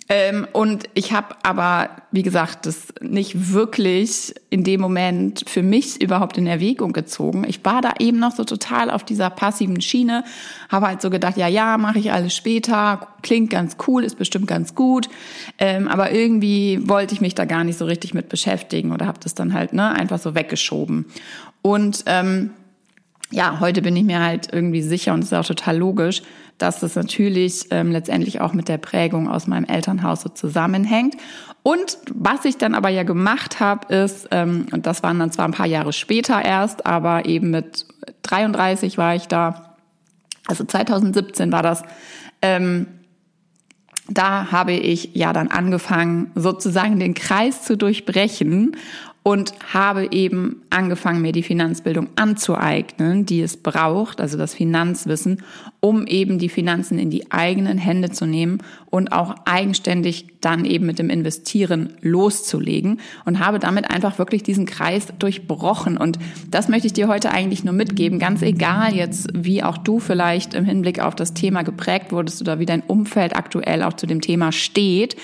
Ähm, 0.10 0.48
und 0.54 0.86
ich 0.94 1.14
habe 1.14 1.36
aber, 1.44 1.90
wie 2.12 2.24
gesagt, 2.24 2.66
das 2.66 2.94
nicht 3.02 3.54
wirklich 3.54 4.34
in 4.50 4.64
dem 4.64 4.82
Moment 4.82 5.44
für 5.48 5.64
mich 5.64 6.02
überhaupt 6.02 6.38
in 6.38 6.48
Erwägung 6.48 6.94
gezogen. 6.94 7.46
Ich 7.48 7.64
war 7.66 7.82
da 7.82 7.94
eben 8.00 8.20
noch 8.20 8.36
so 8.36 8.44
total 8.44 8.90
auf 8.90 9.04
dieser 9.04 9.30
passiven 9.30 9.82
Schiene, 9.82 10.24
habe 10.70 10.88
halt 10.88 11.02
so 11.02 11.10
gedacht, 11.10 11.38
ja, 11.38 11.48
ja, 11.48 11.78
mache 11.78 12.00
ich 12.00 12.12
alles 12.12 12.36
später, 12.36 13.08
klingt 13.22 13.50
ganz 13.50 13.78
cool, 13.88 14.04
ist 14.04 14.18
bestimmt 14.18 14.48
ganz 14.48 14.76
gut, 14.76 15.10
ähm, 15.58 15.88
aber 15.88 16.12
irgendwie 16.12 16.80
wollte 16.88 17.14
ich 17.14 17.22
mich 17.22 17.36
da 17.36 17.46
gar 17.46 17.64
nicht 17.64 17.78
so 17.78 17.86
richtig 17.86 18.14
mit 18.14 18.30
beschäftigen 18.30 18.92
oder 18.92 19.08
habe 19.08 19.20
das 19.22 19.36
dann 19.36 19.54
halt 19.54 19.74
ne, 19.74 19.92
einfach 19.92 20.20
so 20.20 20.36
weggeschoben. 20.36 21.06
Und 21.62 22.04
ähm, 22.08 22.52
ja, 23.32 23.60
heute 23.60 23.82
bin 23.82 23.96
ich 23.96 24.04
mir 24.04 24.20
halt 24.20 24.50
irgendwie 24.52 24.82
sicher 24.82 25.14
und 25.14 25.20
es 25.20 25.32
ist 25.32 25.34
auch 25.34 25.46
total 25.46 25.78
logisch, 25.78 26.22
dass 26.58 26.80
das 26.80 26.96
natürlich 26.96 27.68
ähm, 27.72 27.92
letztendlich 27.92 28.42
auch 28.42 28.54
mit 28.54 28.68
der 28.68 28.78
Prägung 28.78 29.30
aus 29.30 29.48
meinem 29.48 29.66
Elternhaus 29.66 30.22
so 30.22 30.30
zusammenhängt. 30.30 31.16
Und 31.64 31.98
was 32.14 32.46
ich 32.46 32.58
dann 32.58 32.76
aber 32.76 32.90
ja 32.90 33.04
gemacht 33.04 33.60
habe, 33.60 33.94
ist, 33.94 34.28
ähm, 34.32 34.68
und 34.72 34.86
das 34.86 35.02
waren 35.04 35.20
dann 35.20 35.32
zwar 35.32 35.46
ein 35.46 35.54
paar 35.54 35.68
Jahre 35.68 35.94
später 35.94 36.44
erst, 36.44 36.86
aber 36.86 37.26
eben 37.26 37.52
mit 37.52 37.86
33 38.24 38.98
war 38.98 39.16
ich 39.16 39.28
da, 39.28 39.76
also 40.48 40.64
2017 40.64 41.52
war 41.52 41.64
das, 41.64 41.84
ähm, 42.42 42.88
da 44.10 44.52
habe 44.52 44.74
ich 44.74 45.12
ja 45.14 45.32
dann 45.34 45.48
angefangen, 45.48 46.32
sozusagen 46.36 47.00
den 47.00 47.14
Kreis 47.14 47.64
zu 47.64 47.78
durchbrechen 47.78 48.76
und 49.24 49.54
habe 49.74 50.08
eben 50.12 50.64
angefangen, 50.72 51.22
mir 51.22 51.32
die 51.32 51.44
Finanzbildung 51.44 52.10
anzueignen, 52.16 53.26
die 53.26 53.42
es 53.42 53.56
braucht, 53.56 54.20
also 54.20 54.38
das 54.38 54.56
Finanzwissen, 54.56 55.44
um 55.80 56.08
eben 56.08 56.40
die 56.40 56.50
Finanzen 56.50 56.98
in 56.98 57.12
die 57.12 57.32
eigenen 57.32 57.78
Hände 57.78 58.10
zu 58.10 58.26
nehmen 58.26 58.64
und 58.92 59.14
auch 59.14 59.36
eigenständig 59.46 60.28
dann 60.42 60.66
eben 60.66 60.86
mit 60.86 61.00
dem 61.00 61.10
Investieren 61.10 61.94
loszulegen 62.02 63.00
und 63.26 63.40
habe 63.40 63.58
damit 63.58 63.90
einfach 63.90 64.20
wirklich 64.20 64.44
diesen 64.44 64.66
Kreis 64.66 65.08
durchbrochen. 65.18 65.98
Und 65.98 66.20
das 66.50 66.68
möchte 66.68 66.88
ich 66.88 66.94
dir 66.94 67.08
heute 67.08 67.32
eigentlich 67.32 67.64
nur 67.64 67.74
mitgeben, 67.74 68.20
ganz 68.20 68.42
egal 68.42 68.94
jetzt, 68.94 69.30
wie 69.34 69.64
auch 69.64 69.78
du 69.78 70.00
vielleicht 70.00 70.54
im 70.54 70.66
Hinblick 70.66 71.00
auf 71.00 71.16
das 71.16 71.34
Thema 71.34 71.64
geprägt 71.64 72.12
wurdest 72.12 72.42
oder 72.42 72.60
wie 72.60 72.66
dein 72.66 72.82
Umfeld 72.82 73.36
aktuell 73.36 73.82
auch 73.84 73.94
zu 73.94 74.08
dem 74.08 74.20
Thema 74.20 74.52
steht. 74.52 75.16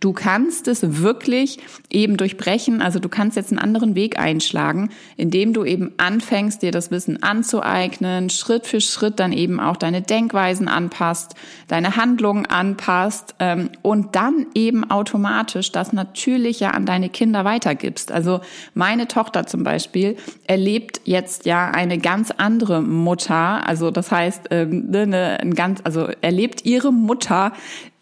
Du 0.00 0.14
kannst 0.14 0.66
es 0.66 1.02
wirklich 1.02 1.58
eben 1.90 2.16
durchbrechen. 2.16 2.80
Also 2.80 3.00
du 3.00 3.10
kannst 3.10 3.36
jetzt 3.36 3.50
einen 3.50 3.58
anderen 3.58 3.94
Weg 3.94 4.18
einschlagen, 4.18 4.88
indem 5.18 5.52
du 5.52 5.64
eben 5.64 5.92
anfängst, 5.98 6.62
dir 6.62 6.72
das 6.72 6.90
Wissen 6.90 7.22
anzueignen, 7.22 8.30
Schritt 8.30 8.66
für 8.66 8.80
Schritt 8.80 9.20
dann 9.20 9.32
eben 9.32 9.60
auch 9.60 9.76
deine 9.76 10.00
Denkweisen 10.00 10.68
anpasst, 10.68 11.34
deine 11.68 11.96
Handlungen 11.96 12.46
anpasst 12.46 13.09
ähm, 13.38 13.70
und 13.82 14.16
dann 14.16 14.46
eben 14.54 14.90
automatisch 14.90 15.72
das 15.72 15.92
natürlich 15.92 16.60
ja 16.60 16.70
an 16.70 16.86
deine 16.86 17.08
Kinder 17.08 17.44
weitergibst. 17.44 18.12
Also 18.12 18.40
meine 18.74 19.08
Tochter 19.08 19.46
zum 19.46 19.64
Beispiel 19.64 20.16
erlebt 20.46 21.00
jetzt 21.04 21.46
ja 21.46 21.70
eine 21.70 21.98
ganz 21.98 22.30
andere 22.30 22.82
Mutter. 22.82 23.66
Also 23.66 23.90
das 23.90 24.10
heißt, 24.10 24.48
ähm, 24.50 24.90
ne, 24.90 25.06
ne, 25.06 25.38
ein 25.40 25.54
ganz, 25.54 25.80
also 25.84 26.08
erlebt 26.20 26.64
ihre 26.64 26.92
Mutter 26.92 27.52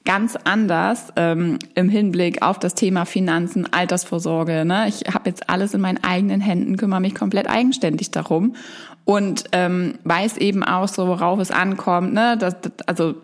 ganz 0.05 0.37
anders 0.45 1.13
ähm, 1.17 1.59
im 1.75 1.91
Hinblick 1.91 2.41
auf 2.41 2.59
das 2.59 2.75
Thema 2.75 3.05
Finanzen, 3.05 3.71
Altersvorsorge. 3.71 4.65
Ne? 4.65 4.89
Ich 4.89 5.13
habe 5.13 5.29
jetzt 5.29 5.51
alles 5.51 5.75
in 5.75 5.83
meinen 5.83 6.03
eigenen 6.03 6.41
Händen, 6.41 6.79
kümmere 6.79 7.01
mich 7.01 7.15
komplett 7.15 7.47
eigenständig 7.47 8.11
darum 8.11 8.57
und 9.05 9.45
ähm, 9.53 9.99
weiß 10.05 10.39
eben 10.39 10.65
auch 10.65 10.89
so, 10.89 11.09
worauf 11.09 11.41
es 11.41 11.51
ankommt. 11.51 12.15
Ne? 12.15 12.37
Das, 12.39 12.57
das, 12.61 12.73
also 12.87 13.17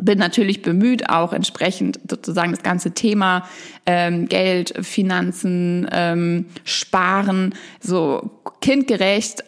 bin 0.00 0.18
natürlich 0.18 0.62
bemüht, 0.62 1.08
auch 1.08 1.32
entsprechend 1.32 2.00
sozusagen 2.08 2.52
das 2.52 2.62
ganze 2.62 2.92
Thema 2.92 3.48
ähm, 3.86 4.28
Geld, 4.28 4.74
Finanzen, 4.80 5.88
ähm, 5.92 6.46
Sparen 6.64 7.54
so 7.80 8.30
kindgerecht 8.60 9.44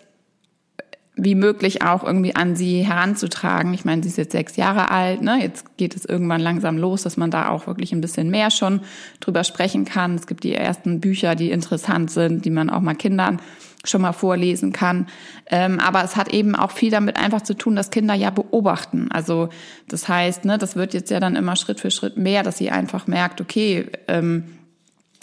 wie 1.23 1.35
möglich 1.35 1.83
auch 1.83 2.03
irgendwie 2.03 2.35
an 2.35 2.57
sie 2.57 2.83
heranzutragen. 2.83 3.75
Ich 3.75 3.85
meine, 3.85 4.03
sie 4.03 4.09
ist 4.09 4.17
jetzt 4.17 4.33
sechs 4.33 4.57
Jahre 4.57 4.91
alt, 4.91 5.21
ne? 5.21 5.39
Jetzt 5.43 5.77
geht 5.77 5.95
es 5.95 6.07
irgendwann 6.07 6.41
langsam 6.41 6.79
los, 6.79 7.03
dass 7.03 7.17
man 7.17 7.31
da 7.31 7.51
auch 7.51 7.67
wirklich 7.67 7.93
ein 7.93 8.01
bisschen 8.01 8.31
mehr 8.31 8.51
schon 8.51 8.81
drüber 9.21 9.45
sprechen 9.45 9.85
kann. 9.85 10.15
Es 10.15 10.27
gibt 10.27 10.45
die 10.45 10.55
ersten 10.55 11.01
Bücher, 11.01 11.35
die 11.35 11.51
interessant 11.51 12.11
sind, 12.11 12.45
die 12.45 12.51
man 12.51 12.71
auch 12.71 12.81
mal 12.81 12.95
Kindern 12.95 13.41
schon 13.85 14.03
mal 14.03 14.13
vorlesen 14.13 14.73
kann. 14.73 15.07
Ähm, 15.47 15.81
aber 15.81 16.05
es 16.05 16.17
hat 16.17 16.33
eben 16.33 16.55
auch 16.55 16.71
viel 16.71 16.91
damit 16.91 17.17
einfach 17.17 17.41
zu 17.41 17.55
tun, 17.55 17.77
dass 17.77 17.91
Kinder 17.91 18.15
ja 18.15 18.31
beobachten. 18.31 19.09
Also 19.11 19.49
das 19.89 20.09
heißt, 20.09 20.45
ne, 20.45 20.59
das 20.59 20.77
wird 20.77 20.95
jetzt 20.95 21.11
ja 21.11 21.21
dann 21.21 21.37
immer 21.37 21.57
Schritt 21.57 21.81
für 21.81 21.91
Schritt 21.91 22.17
mehr, 22.17 22.43
dass 22.43 22.59
sie 22.59 22.71
einfach 22.71 23.07
merkt, 23.07 23.41
okay, 23.41 23.87
ähm, 24.07 24.45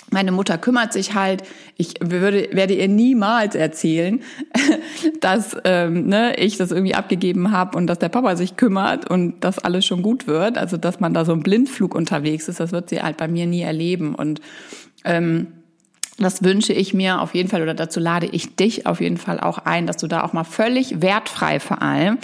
meine 0.10 0.32
Mutter 0.32 0.58
kümmert 0.58 0.94
sich 0.94 1.16
halt. 1.16 1.44
Ich 1.76 1.96
würde, 2.00 2.48
werde 2.54 2.74
ihr 2.74 2.88
niemals 2.88 3.56
erzählen, 3.56 4.22
dass 5.22 5.56
ähm, 5.66 6.08
ne, 6.08 6.36
ich 6.38 6.58
das 6.58 6.72
irgendwie 6.72 6.96
abgegeben 6.96 7.52
habe 7.52 7.78
und 7.78 7.88
dass 7.88 8.00
der 8.00 8.10
Papa 8.10 8.36
sich 8.38 8.56
kümmert 8.56 9.10
und 9.10 9.42
dass 9.42 9.60
alles 9.60 9.86
schon 9.86 10.02
gut 10.02 10.26
wird. 10.26 10.58
Also 10.58 10.78
dass 10.78 11.00
man 11.00 11.14
da 11.14 11.26
so 11.26 11.34
im 11.34 11.44
Blindflug 11.44 11.94
unterwegs 11.94 12.48
ist, 12.48 12.60
das 12.60 12.72
wird 12.72 12.90
sie 12.90 13.02
halt 13.02 13.18
bei 13.18 13.28
mir 13.28 13.46
nie 13.46 13.62
erleben. 13.62 14.16
Und 14.16 14.40
ähm, 15.04 15.48
das 16.18 16.44
wünsche 16.44 16.74
ich 16.74 16.94
mir 16.94 17.22
auf 17.22 17.36
jeden 17.36 17.50
Fall 17.50 17.62
oder 17.62 17.74
dazu 17.74 18.00
lade 18.00 18.28
ich 18.28 18.56
dich 18.56 18.88
auf 18.88 19.02
jeden 19.02 19.18
Fall 19.18 19.40
auch 19.40 19.60
ein, 19.60 19.86
dass 19.86 19.98
du 19.98 20.08
da 20.08 20.24
auch 20.24 20.34
mal 20.34 20.44
völlig 20.44 21.02
wertfrei 21.02 21.60
vor 21.60 21.82
allem 21.82 22.18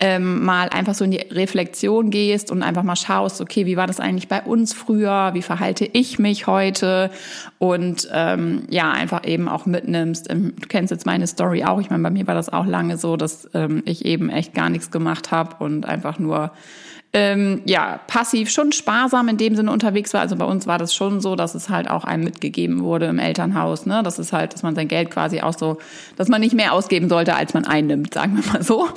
ähm, 0.00 0.44
mal 0.44 0.68
einfach 0.68 0.94
so 0.94 1.04
in 1.04 1.10
die 1.10 1.18
Reflexion 1.18 2.10
gehst 2.10 2.50
und 2.50 2.62
einfach 2.62 2.82
mal 2.82 2.96
schaust, 2.96 3.40
okay, 3.40 3.66
wie 3.66 3.76
war 3.76 3.86
das 3.86 4.00
eigentlich 4.00 4.26
bei 4.26 4.42
uns 4.42 4.72
früher, 4.72 5.30
wie 5.34 5.42
verhalte 5.42 5.84
ich 5.84 6.18
mich 6.18 6.46
heute? 6.46 7.10
Und 7.58 8.08
ähm, 8.12 8.64
ja, 8.70 8.90
einfach 8.90 9.26
eben 9.26 9.48
auch 9.48 9.66
mitnimmst. 9.66 10.30
Ähm, 10.30 10.54
du 10.58 10.66
kennst 10.68 10.90
jetzt 10.90 11.06
meine 11.06 11.26
Story 11.26 11.64
auch, 11.64 11.80
ich 11.80 11.90
meine, 11.90 12.02
bei 12.02 12.10
mir 12.10 12.26
war 12.26 12.34
das 12.34 12.52
auch 12.52 12.66
lange 12.66 12.96
so, 12.96 13.16
dass 13.16 13.48
ähm, 13.54 13.82
ich 13.84 14.04
eben 14.04 14.30
echt 14.30 14.54
gar 14.54 14.70
nichts 14.70 14.90
gemacht 14.90 15.30
habe 15.30 15.62
und 15.62 15.86
einfach 15.86 16.18
nur 16.18 16.52
ähm, 17.14 17.60
ja, 17.66 18.00
passiv 18.06 18.50
schon 18.50 18.72
sparsam 18.72 19.28
in 19.28 19.36
dem 19.36 19.54
Sinne 19.54 19.70
unterwegs 19.70 20.14
war. 20.14 20.22
Also 20.22 20.34
bei 20.36 20.46
uns 20.46 20.66
war 20.66 20.78
das 20.78 20.94
schon 20.94 21.20
so, 21.20 21.36
dass 21.36 21.54
es 21.54 21.68
halt 21.68 21.90
auch 21.90 22.04
einem 22.04 22.24
mitgegeben 22.24 22.82
wurde 22.82 23.04
im 23.06 23.18
Elternhaus, 23.18 23.84
ne? 23.84 24.00
Das 24.02 24.18
ist 24.18 24.32
halt, 24.32 24.54
dass 24.54 24.62
man 24.62 24.74
sein 24.74 24.88
Geld 24.88 25.10
quasi 25.10 25.42
auch 25.42 25.52
so, 25.52 25.76
dass 26.16 26.28
man 26.28 26.40
nicht 26.40 26.54
mehr 26.54 26.72
ausgeben 26.72 27.10
sollte, 27.10 27.34
als 27.34 27.52
man 27.52 27.66
einnimmt, 27.66 28.14
sagen 28.14 28.36
wir 28.36 28.50
mal 28.50 28.62
so. 28.62 28.88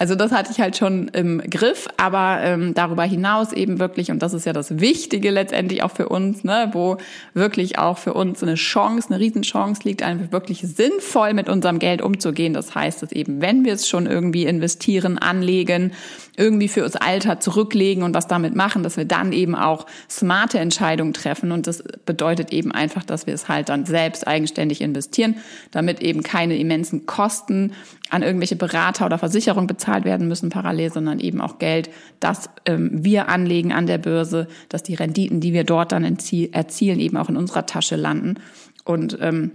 Also 0.00 0.16
das 0.16 0.32
hatte 0.32 0.50
ich 0.50 0.58
halt 0.58 0.76
schon 0.76 1.08
im 1.08 1.40
Griff, 1.48 1.86
aber 1.96 2.40
ähm, 2.42 2.74
darüber 2.74 3.04
hinaus 3.04 3.52
eben 3.52 3.78
wirklich, 3.78 4.10
und 4.10 4.20
das 4.20 4.34
ist 4.34 4.46
ja 4.46 4.52
das 4.52 4.80
Wichtige 4.80 5.30
letztendlich 5.30 5.84
auch 5.84 5.92
für 5.92 6.08
uns, 6.08 6.42
ne, 6.42 6.70
wo 6.72 6.96
wirklich 7.34 7.78
auch 7.78 7.98
für 7.98 8.14
uns 8.14 8.42
eine 8.42 8.56
Chance, 8.56 9.10
eine 9.10 9.20
Riesenchance 9.20 9.82
liegt, 9.84 10.02
einfach 10.02 10.32
wirklich 10.32 10.62
sinnvoll 10.62 11.34
mit 11.34 11.48
unserem 11.48 11.78
Geld 11.78 12.02
umzugehen. 12.02 12.52
Das 12.52 12.74
heißt, 12.74 13.00
dass 13.00 13.12
eben, 13.12 13.40
wenn 13.40 13.64
wir 13.64 13.74
es 13.74 13.88
schon 13.88 14.06
irgendwie 14.06 14.46
investieren, 14.46 15.18
anlegen, 15.18 15.92
irgendwie 16.36 16.68
für 16.68 16.84
uns 16.84 16.96
Alter 16.96 17.38
zurücklegen 17.60 18.02
und 18.02 18.14
was 18.14 18.26
damit 18.26 18.54
machen, 18.54 18.82
dass 18.82 18.96
wir 18.96 19.04
dann 19.04 19.32
eben 19.32 19.54
auch 19.54 19.86
smarte 20.08 20.58
Entscheidungen 20.58 21.12
treffen. 21.12 21.52
Und 21.52 21.66
das 21.66 21.82
bedeutet 22.06 22.52
eben 22.52 22.72
einfach, 22.72 23.04
dass 23.04 23.26
wir 23.26 23.34
es 23.34 23.48
halt 23.48 23.68
dann 23.68 23.84
selbst 23.84 24.26
eigenständig 24.26 24.80
investieren, 24.80 25.36
damit 25.70 26.00
eben 26.00 26.22
keine 26.22 26.56
immensen 26.56 27.06
Kosten 27.06 27.72
an 28.08 28.22
irgendwelche 28.22 28.56
Berater 28.56 29.06
oder 29.06 29.18
Versicherung 29.18 29.66
bezahlt 29.66 30.04
werden 30.04 30.26
müssen 30.26 30.48
parallel, 30.48 30.92
sondern 30.92 31.20
eben 31.20 31.40
auch 31.40 31.58
Geld, 31.58 31.90
das 32.18 32.50
ähm, 32.66 32.90
wir 32.92 33.28
anlegen 33.28 33.72
an 33.72 33.86
der 33.86 33.98
Börse, 33.98 34.48
dass 34.68 34.82
die 34.82 34.94
Renditen, 34.94 35.40
die 35.40 35.52
wir 35.52 35.64
dort 35.64 35.92
dann 35.92 36.04
erzielen, 36.04 36.98
eben 36.98 37.16
auch 37.16 37.28
in 37.28 37.36
unserer 37.36 37.66
Tasche 37.66 37.96
landen. 37.96 38.36
Und 38.84 39.18
ähm, 39.20 39.52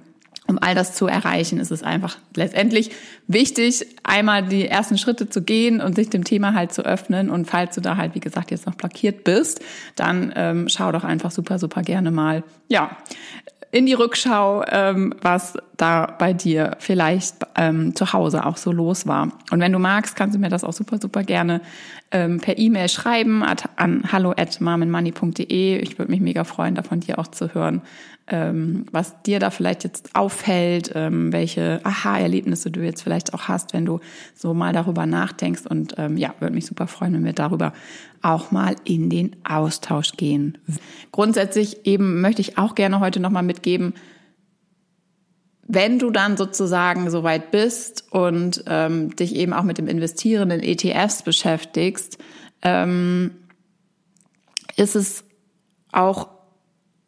um 0.47 0.59
all 0.61 0.75
das 0.75 0.93
zu 0.93 1.07
erreichen, 1.07 1.59
ist 1.59 1.71
es 1.71 1.81
einfach 1.81 2.17
letztendlich 2.35 2.91
wichtig, 3.27 3.85
einmal 4.03 4.43
die 4.43 4.67
ersten 4.67 4.97
Schritte 4.97 5.29
zu 5.29 5.41
gehen 5.41 5.81
und 5.81 5.95
sich 5.95 6.09
dem 6.09 6.23
Thema 6.23 6.53
halt 6.53 6.73
zu 6.73 6.83
öffnen. 6.85 7.29
Und 7.29 7.45
falls 7.45 7.75
du 7.75 7.81
da 7.81 7.97
halt, 7.97 8.15
wie 8.15 8.19
gesagt, 8.19 8.51
jetzt 8.51 8.67
noch 8.67 8.75
blockiert 8.75 9.23
bist, 9.23 9.61
dann 9.95 10.31
ähm, 10.35 10.67
schau 10.69 10.91
doch 10.91 11.03
einfach 11.03 11.31
super, 11.31 11.57
super 11.57 11.81
gerne 11.81 12.11
mal, 12.11 12.43
ja, 12.67 12.95
in 13.71 13.85
die 13.85 13.93
Rückschau, 13.93 14.63
ähm, 14.69 15.13
was 15.21 15.57
da 15.75 16.05
bei 16.17 16.31
dir 16.31 16.77
vielleicht 16.79 17.35
ähm, 17.55 17.93
zu 17.93 18.13
Hause 18.13 18.45
auch 18.45 18.55
so 18.55 18.71
los 18.71 19.05
war. 19.05 19.33
Und 19.51 19.59
wenn 19.59 19.73
du 19.73 19.79
magst, 19.79 20.15
kannst 20.15 20.33
du 20.33 20.39
mir 20.39 20.47
das 20.47 20.63
auch 20.63 20.71
super, 20.71 20.97
super 20.97 21.23
gerne 21.23 21.59
ähm, 22.11 22.39
per 22.39 22.57
E-Mail 22.57 22.87
schreiben 22.87 23.43
an 23.43 24.03
hallo 24.09 24.31
at. 24.31 24.61
Ich 24.61 24.61
würde 24.61 26.09
mich 26.09 26.21
mega 26.21 26.45
freuen, 26.45 26.75
da 26.75 26.83
von 26.83 27.01
dir 27.01 27.19
auch 27.19 27.27
zu 27.27 27.53
hören, 27.53 27.81
ähm, 28.27 28.85
was 28.91 29.21
dir 29.21 29.39
da 29.39 29.51
vielleicht 29.51 29.83
jetzt 29.83 30.15
auffällt, 30.15 30.91
ähm, 30.95 31.31
welche 31.31 31.79
Aha-Erlebnisse 31.83 32.71
du 32.71 32.81
jetzt 32.81 33.03
vielleicht 33.03 33.33
auch 33.33 33.43
hast, 33.43 33.73
wenn 33.73 33.85
du 33.85 33.99
so 34.33 34.53
mal 34.53 34.73
darüber 34.73 35.05
nachdenkst. 35.05 35.67
Und 35.67 35.95
ähm, 35.97 36.17
ja, 36.17 36.33
würde 36.39 36.55
mich 36.55 36.65
super 36.65 36.87
freuen, 36.87 37.13
wenn 37.13 37.25
wir 37.25 37.33
darüber 37.33 37.73
auch 38.21 38.51
mal 38.51 38.75
in 38.83 39.09
den 39.09 39.35
Austausch 39.43 40.13
gehen. 40.13 40.57
Grundsätzlich 41.11 41.85
eben 41.85 42.21
möchte 42.21 42.41
ich 42.41 42.57
auch 42.57 42.73
gerne 42.73 42.99
heute 42.99 43.19
nochmal 43.19 43.43
mitgeben, 43.43 43.93
wenn 45.67 45.99
du 45.99 46.11
dann 46.11 46.37
sozusagen 46.37 47.09
so 47.09 47.23
weit 47.23 47.51
bist 47.51 48.05
und 48.11 48.63
ähm, 48.67 49.15
dich 49.15 49.35
eben 49.35 49.53
auch 49.53 49.63
mit 49.63 49.77
dem 49.77 49.87
Investieren 49.87 50.51
in 50.51 50.61
ETFs 50.61 51.23
beschäftigst, 51.23 52.19
ähm, 52.61 53.31
ist 54.75 54.95
es 54.95 55.23
auch 55.91 56.34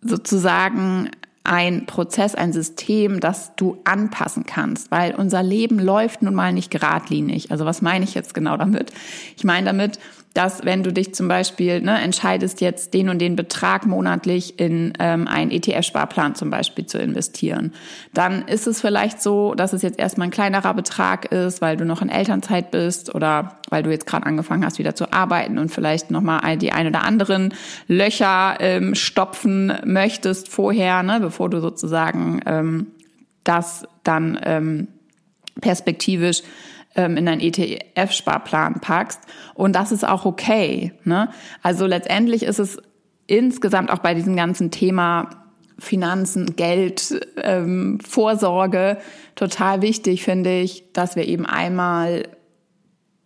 sozusagen 0.01 1.09
ein 1.43 1.85
Prozess, 1.85 2.35
ein 2.35 2.51
System, 2.51 3.21
das 3.21 3.55
du 3.55 3.77
anpassen 3.85 4.45
kannst, 4.45 4.91
weil 4.91 5.15
unser 5.15 5.41
Leben 5.43 5.79
läuft 5.79 6.21
nun 6.21 6.35
mal 6.35 6.51
nicht 6.51 6.71
geradlinig. 6.71 7.51
Also 7.51 7.65
was 7.65 7.81
meine 7.81 8.03
ich 8.03 8.13
jetzt 8.13 8.33
genau 8.33 8.57
damit? 8.57 8.91
Ich 9.37 9.45
meine 9.45 9.67
damit, 9.67 9.97
dass 10.38 10.63
wenn 10.65 10.84
du 10.84 10.94
dich 10.94 11.15
zum 11.15 11.27
Beispiel 11.27 11.82
ne, 11.82 12.00
entscheidest, 12.00 12.62
jetzt 12.62 12.94
den 12.94 13.10
und 13.10 13.17
den 13.17 13.36
Betrag 13.36 13.88
monatlich 13.88 14.60
in 14.60 14.94
ähm, 15.00 15.27
einen 15.27 15.50
ETF-Sparplan 15.50 16.36
zum 16.36 16.51
Beispiel 16.51 16.86
zu 16.86 17.00
investieren, 17.00 17.74
dann 18.13 18.48
ist 18.48 18.67
es 18.67 18.79
vielleicht 18.79 19.20
so, 19.20 19.56
dass 19.56 19.74
es 19.74 19.82
jetzt 19.82 19.98
erstmal 19.98 20.27
ein 20.27 20.32
kleinerer 20.32 20.75
Betrag 20.75 21.32
ist, 21.32 21.60
weil 21.60 21.75
du 21.75 21.86
noch 21.86 22.03
in 22.03 22.10
Elternzeit 22.10 22.70
bist 22.70 23.15
oder 23.15 23.58
weil 23.72 23.82
du 23.82 23.89
jetzt 23.89 24.06
gerade 24.06 24.27
angefangen 24.27 24.63
hast, 24.63 24.77
wieder 24.77 24.94
zu 24.94 25.12
arbeiten 25.12 25.58
und 25.58 25.70
vielleicht 25.70 26.12
nochmal 26.12 26.56
die 26.58 26.72
ein 26.72 26.86
oder 26.86 27.03
anderen 27.03 27.51
Löcher 27.88 28.58
ähm, 28.60 28.94
stopfen 28.94 29.74
möchtest 29.86 30.50
vorher, 30.50 31.01
ne, 31.01 31.20
bevor 31.20 31.50
du 31.50 31.62
sozusagen 31.62 32.41
ähm, 32.46 32.88
das 33.44 33.88
dann 34.03 34.39
ähm, 34.44 34.88
perspektivisch 35.62 36.44
in 37.05 37.27
einen 37.27 37.41
ETF-Sparplan 37.41 38.81
packst. 38.81 39.21
Und 39.53 39.75
das 39.75 39.91
ist 39.91 40.07
auch 40.07 40.25
okay. 40.25 40.93
Ne? 41.03 41.29
Also 41.61 41.85
letztendlich 41.85 42.43
ist 42.43 42.59
es 42.59 42.77
insgesamt 43.27 43.91
auch 43.91 43.99
bei 43.99 44.13
diesem 44.13 44.35
ganzen 44.35 44.71
Thema 44.71 45.29
Finanzen, 45.79 46.55
Geld, 46.55 47.19
ähm, 47.37 47.99
Vorsorge 47.99 48.97
total 49.35 49.81
wichtig, 49.81 50.23
finde 50.23 50.59
ich, 50.59 50.91
dass 50.93 51.15
wir 51.15 51.27
eben 51.27 51.45
einmal 51.45 52.23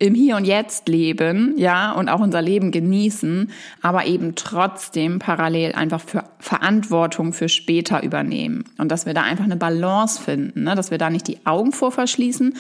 im 0.02 0.16
Hier 0.16 0.36
und 0.36 0.46
Jetzt 0.46 0.88
leben, 0.88 1.54
ja, 1.58 1.92
und 1.92 2.10
auch 2.10 2.22
unser 2.22 2.42
Leben 2.42 2.72
genießen, 2.72 3.52
aber 3.84 4.08
eben 4.08 4.34
trotzdem 4.34 5.20
parallel 5.20 5.74
einfach 5.74 6.02
für 6.02 6.24
Verantwortung 6.40 7.34
für 7.34 7.50
später 7.50 8.02
übernehmen. 8.02 8.66
Und 8.80 8.92
dass 8.92 9.06
wir 9.06 9.14
da 9.14 9.22
einfach 9.22 9.44
eine 9.44 9.58
Balance 9.58 10.20
finden, 10.20 10.64
ne? 10.64 10.74
dass 10.74 10.90
wir 10.90 10.98
da 10.98 11.12
nicht 11.12 11.28
die 11.28 11.46
Augen 11.46 11.72
vor 11.72 11.92
verschließen, 11.92 12.56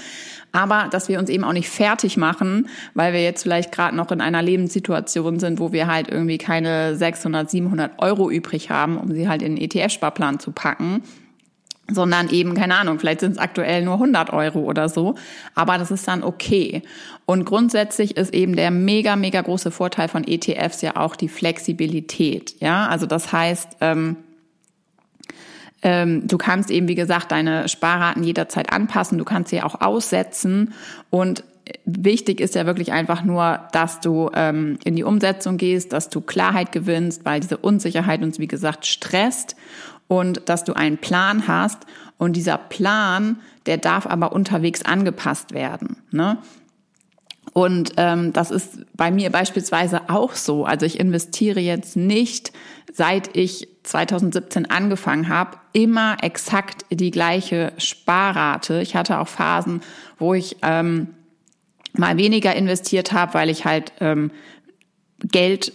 aber 0.51 0.87
dass 0.91 1.09
wir 1.09 1.17
uns 1.17 1.31
eben 1.31 1.43
auch 1.43 1.53
nicht 1.53 1.69
fertig 1.69 2.15
machen, 2.15 2.69
weil 2.93 3.11
wir 3.11 3.23
jetzt 3.23 3.41
vielleicht 3.41 3.71
gerade 3.71 3.95
noch 3.95 4.11
in 4.11 4.21
einer 4.21 4.43
Lebenssituation 4.43 5.39
sind, 5.39 5.59
wo 5.59 5.71
wir 5.71 5.87
halt 5.87 6.09
irgendwie 6.09 6.37
keine 6.37 6.95
600, 6.95 7.49
700 7.49 7.93
Euro 7.97 8.29
übrig 8.29 8.69
haben, 8.69 8.97
um 8.97 9.11
sie 9.11 9.27
halt 9.27 9.41
in 9.41 9.55
den 9.55 9.65
ETF-Sparplan 9.65 10.39
zu 10.39 10.51
packen 10.51 11.01
sondern 11.93 12.29
eben, 12.29 12.53
keine 12.53 12.75
Ahnung, 12.75 12.99
vielleicht 12.99 13.19
sind 13.21 13.33
es 13.33 13.37
aktuell 13.37 13.83
nur 13.83 13.95
100 13.95 14.31
Euro 14.31 14.59
oder 14.59 14.89
so, 14.89 15.15
aber 15.55 15.77
das 15.77 15.91
ist 15.91 16.07
dann 16.07 16.23
okay. 16.23 16.81
Und 17.25 17.45
grundsätzlich 17.45 18.17
ist 18.17 18.33
eben 18.33 18.55
der 18.55 18.71
mega, 18.71 19.15
mega 19.15 19.41
große 19.41 19.71
Vorteil 19.71 20.07
von 20.07 20.27
ETFs 20.27 20.81
ja 20.81 20.95
auch 20.97 21.15
die 21.15 21.29
Flexibilität. 21.29 22.55
Ja, 22.59 22.87
also 22.87 23.05
das 23.05 23.31
heißt, 23.31 23.77
ähm, 23.81 24.17
ähm, 25.83 26.27
du 26.27 26.37
kannst 26.37 26.69
eben, 26.69 26.87
wie 26.87 26.95
gesagt, 26.95 27.31
deine 27.31 27.67
Sparraten 27.67 28.23
jederzeit 28.23 28.71
anpassen, 28.71 29.17
du 29.17 29.23
kannst 29.23 29.49
sie 29.49 29.61
auch 29.61 29.81
aussetzen 29.81 30.73
und 31.09 31.43
wichtig 31.85 32.39
ist 32.39 32.55
ja 32.55 32.65
wirklich 32.65 32.91
einfach 32.91 33.23
nur, 33.23 33.61
dass 33.71 33.99
du 33.99 34.29
ähm, 34.33 34.77
in 34.83 34.95
die 34.95 35.03
Umsetzung 35.03 35.57
gehst, 35.57 35.93
dass 35.93 36.09
du 36.09 36.21
Klarheit 36.21 36.71
gewinnst, 36.71 37.25
weil 37.25 37.39
diese 37.39 37.57
Unsicherheit 37.57 38.21
uns, 38.21 38.39
wie 38.39 38.47
gesagt, 38.47 38.85
stresst 38.85 39.55
und 40.11 40.49
dass 40.49 40.65
du 40.65 40.73
einen 40.73 40.97
Plan 40.97 41.47
hast 41.47 41.85
und 42.17 42.35
dieser 42.35 42.57
Plan, 42.57 43.39
der 43.65 43.77
darf 43.77 44.05
aber 44.05 44.33
unterwegs 44.33 44.81
angepasst 44.81 45.53
werden. 45.53 46.03
Ne? 46.11 46.37
Und 47.53 47.93
ähm, 47.95 48.33
das 48.33 48.51
ist 48.51 48.79
bei 48.93 49.09
mir 49.09 49.29
beispielsweise 49.29 50.09
auch 50.09 50.35
so. 50.35 50.65
Also 50.65 50.85
ich 50.85 50.99
investiere 50.99 51.61
jetzt 51.61 51.95
nicht, 51.95 52.51
seit 52.91 53.37
ich 53.37 53.69
2017 53.83 54.69
angefangen 54.69 55.29
habe, 55.29 55.57
immer 55.71 56.17
exakt 56.21 56.83
die 56.89 57.11
gleiche 57.11 57.71
Sparrate. 57.77 58.81
Ich 58.81 58.97
hatte 58.97 59.17
auch 59.17 59.29
Phasen, 59.29 59.79
wo 60.19 60.33
ich 60.33 60.57
ähm, 60.61 61.07
mal 61.93 62.17
weniger 62.17 62.53
investiert 62.53 63.13
habe, 63.13 63.33
weil 63.33 63.49
ich 63.49 63.63
halt 63.63 63.93
ähm, 64.01 64.31
Geld 65.19 65.71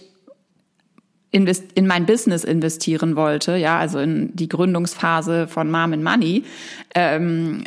in 1.31 1.87
mein 1.87 2.05
Business 2.05 2.43
investieren 2.43 3.15
wollte, 3.15 3.57
ja, 3.57 3.77
also 3.77 3.99
in 3.99 4.35
die 4.35 4.47
Gründungsphase 4.47 5.47
von 5.47 5.69
Mom 5.69 5.93
and 5.93 6.03
Money, 6.03 6.43
ähm, 6.95 7.63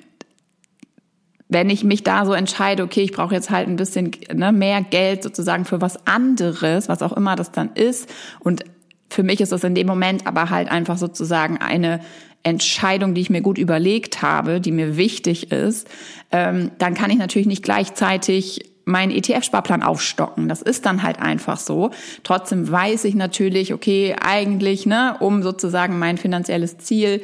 wenn 1.49 1.69
ich 1.69 1.85
mich 1.85 2.05
da 2.05 2.25
so 2.25 2.33
entscheide, 2.33 2.83
okay, 2.85 3.03
ich 3.03 3.13
brauche 3.13 3.35
jetzt 3.35 3.51
halt 3.51 3.69
ein 3.69 3.77
bisschen 3.77 4.13
ne, 4.33 4.53
mehr 4.53 4.83
Geld 4.83 5.23
sozusagen 5.23 5.65
für 5.65 5.81
was 5.81 6.07
anderes, 6.07 6.89
was 6.89 7.03
auch 7.03 7.13
immer 7.13 7.37
das 7.37 7.53
dann 7.53 7.71
ist, 7.75 8.09
und 8.39 8.65
für 9.11 9.25
mich 9.25 9.41
ist 9.41 9.51
das 9.51 9.65
in 9.65 9.75
dem 9.75 9.89
Moment 9.89 10.27
aber 10.27 10.51
halt 10.51 10.71
einfach 10.71 10.97
sozusagen 10.97 11.59
eine 11.59 12.01
Entscheidung, 12.43 13.15
die 13.15 13.21
ich 13.21 13.31
mir 13.31 13.43
gut 13.43 13.59
überlegt 13.59 14.23
habe, 14.23 14.61
die 14.61 14.73
mir 14.73 14.97
wichtig 14.97 15.51
ist, 15.53 15.89
ähm, 16.31 16.71
dann 16.79 16.95
kann 16.95 17.11
ich 17.11 17.19
natürlich 17.19 17.49
nicht 17.49 17.63
gleichzeitig 17.63 18.70
meinen 18.91 19.13
ETF-Sparplan 19.13 19.83
aufstocken. 19.83 20.49
Das 20.49 20.63
ist 20.63 20.87
dann 20.87 21.03
halt 21.03 21.21
einfach 21.21 21.59
so. 21.59 21.91
Trotzdem 22.23 22.71
weiß 22.71 23.05
ich 23.05 23.15
natürlich, 23.15 23.73
okay, 23.73 24.17
eigentlich, 24.21 24.87
ne, 24.87 25.17
um 25.21 25.43
sozusagen 25.43 25.99
mein 25.99 26.19
finanzielles 26.19 26.79
Ziel 26.79 27.23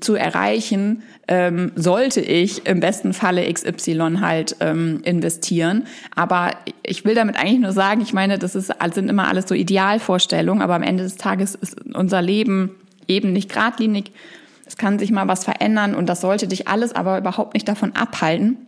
zu 0.00 0.14
erreichen, 0.14 1.02
ähm, 1.28 1.72
sollte 1.74 2.20
ich 2.20 2.66
im 2.66 2.80
besten 2.80 3.12
Falle 3.12 3.50
XY 3.52 4.18
halt 4.20 4.56
ähm, 4.60 5.00
investieren. 5.02 5.86
Aber 6.14 6.52
ich 6.82 7.04
will 7.04 7.14
damit 7.14 7.36
eigentlich 7.36 7.60
nur 7.60 7.72
sagen, 7.72 8.00
ich 8.00 8.12
meine, 8.12 8.38
das 8.38 8.54
ist, 8.54 8.72
sind 8.92 9.08
immer 9.08 9.28
alles 9.28 9.48
so 9.48 9.54
Idealvorstellungen, 9.54 10.62
aber 10.62 10.74
am 10.74 10.82
Ende 10.82 11.04
des 11.04 11.16
Tages 11.16 11.54
ist 11.54 11.76
unser 11.94 12.22
Leben 12.22 12.74
eben 13.08 13.32
nicht 13.32 13.50
geradlinig. 13.50 14.12
Es 14.66 14.76
kann 14.76 14.98
sich 14.98 15.10
mal 15.10 15.28
was 15.28 15.44
verändern 15.44 15.94
und 15.94 16.06
das 16.08 16.20
sollte 16.20 16.46
dich 16.46 16.68
alles 16.68 16.94
aber 16.94 17.18
überhaupt 17.18 17.54
nicht 17.54 17.66
davon 17.66 17.96
abhalten, 17.96 18.58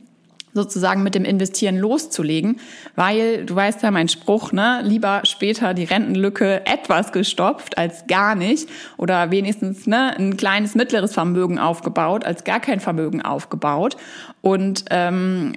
sozusagen 0.53 1.03
mit 1.03 1.15
dem 1.15 1.25
Investieren 1.25 1.77
loszulegen, 1.77 2.61
weil 2.97 3.45
du 3.45 3.55
weißt 3.55 3.83
ja 3.83 3.91
mein 3.91 4.09
Spruch, 4.09 4.53
ne, 4.53 4.81
lieber 4.83 5.23
später 5.25 5.75
die 5.75 5.85
Rentenlücke 5.85 6.67
etwas 6.67 7.13
gestopft 7.13 7.79
als 7.79 8.07
gar 8.07 8.35
nicht 8.35 8.69
oder 8.97 9.31
wenigstens 9.31 9.87
ne, 9.87 10.17
ein 10.19 10.37
kleines 10.37 10.75
mittleres 10.75 11.13
Vermögen 11.13 11.59
aufgebaut 11.59 12.25
als 12.25 12.45
gar 12.45 12.61
kein 12.61 12.81
Vermögen 12.81 13.23
aufgebaut. 13.23 13.97
Und 14.41 14.85
ähm, 14.91 15.53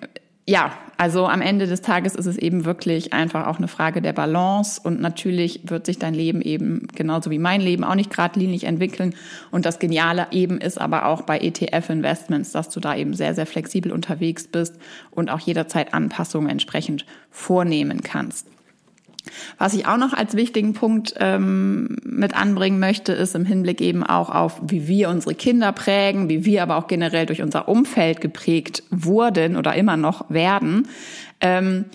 ja, 0.46 0.74
also 0.98 1.28
am 1.28 1.42
Ende 1.42 1.68
des 1.68 1.82
Tages 1.82 2.16
ist 2.16 2.26
es 2.26 2.38
eben 2.38 2.66
wirklich 2.66 3.14
einfach 3.14 3.48
auch 3.48 3.58
eine 3.58 3.70
Frage 3.70 4.02
der 4.02 4.12
Balance 4.12 4.80
und 4.84 5.00
natürlich 5.00 5.62
wird 5.64 5.86
sich 5.86 6.00
dein 6.00 6.14
Leben 6.14 6.42
eben 6.42 6.88
genauso 6.94 7.32
wie 7.32 7.40
mein 7.40 7.62
Leben 7.62 7.84
auch 7.86 7.96
nicht 7.96 8.10
geradlinig 8.10 8.66
entwickeln 8.66 9.16
und 9.52 9.66
das 9.66 9.80
Geniale 9.80 10.28
eben 10.32 10.60
ist 10.60 10.80
aber 10.80 11.06
auch 11.06 11.22
bei 11.22 11.40
ETF-Investments, 11.40 12.52
dass 12.52 12.70
du 12.70 12.82
da 12.82 12.96
eben 12.96 13.14
sehr, 13.14 13.36
sehr 13.36 13.46
flexibel 13.46 13.92
unterwegs 13.92 14.48
bist 14.48 14.76
und 15.12 15.30
auch 15.30 15.40
jederzeit 15.40 15.94
Anpassungen 15.94 16.50
entsprechend 16.50 17.06
vornehmen 17.30 18.02
kannst. 18.02 18.48
Was 19.58 19.74
ich 19.74 19.88
auch 19.88 19.98
noch 19.98 20.14
als 20.14 20.36
wichtigen 20.36 20.74
Punkt 20.74 21.14
ähm, 21.20 21.96
mit 22.04 22.36
anbringen 22.36 22.80
möchte, 22.80 23.14
ist 23.14 23.36
im 23.36 23.46
Hinblick 23.46 23.82
eben 23.82 24.04
auch 24.04 24.30
auf, 24.30 24.62
wie 24.66 24.88
wir 24.88 25.10
unsere 25.10 25.36
Kinder 25.36 25.72
prägen, 25.72 26.30
wie 26.30 26.46
wir 26.46 26.64
aber 26.64 26.78
auch 26.78 26.88
generell 26.88 27.26
durch 27.26 27.42
unser 27.42 27.68
Umfeld 27.68 28.22
geprägt 28.22 28.84
wurden 28.90 29.56
oder 29.56 29.76
immer 29.76 29.98
noch 29.98 30.30
werden, 30.30 30.88
ähm, 31.40 31.86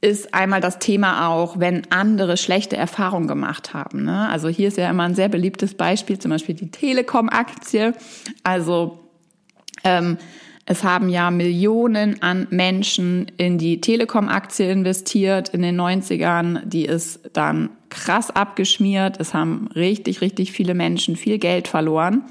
ist 0.00 0.34
einmal 0.34 0.60
das 0.60 0.80
Thema 0.80 1.28
auch, 1.28 1.60
wenn 1.60 1.90
andere 1.90 2.36
schlechte 2.36 2.76
Erfahrungen 2.76 3.28
gemacht 3.28 3.72
haben. 3.72 4.04
Ne? 4.04 4.28
Also 4.28 4.48
hier 4.48 4.68
ist 4.68 4.76
ja 4.76 4.90
immer 4.90 5.04
ein 5.04 5.14
sehr 5.14 5.28
beliebtes 5.28 5.74
Beispiel, 5.74 6.18
zum 6.18 6.30
Beispiel 6.30 6.56
die 6.56 6.72
Telekom-Aktie. 6.72 7.94
Also 8.42 8.98
ähm, 9.84 10.18
es 10.64 10.84
haben 10.84 11.08
ja 11.08 11.30
Millionen 11.30 12.22
an 12.22 12.46
Menschen 12.50 13.26
in 13.36 13.58
die 13.58 13.80
Telekom-Aktie 13.80 14.70
investiert 14.70 15.48
in 15.48 15.62
den 15.62 15.80
90ern. 15.80 16.64
Die 16.64 16.84
ist 16.84 17.30
dann 17.32 17.70
krass 17.88 18.30
abgeschmiert. 18.30 19.18
Es 19.18 19.34
haben 19.34 19.68
richtig, 19.74 20.20
richtig 20.20 20.52
viele 20.52 20.74
Menschen 20.74 21.16
viel 21.16 21.38
Geld 21.38 21.66
verloren. 21.66 22.22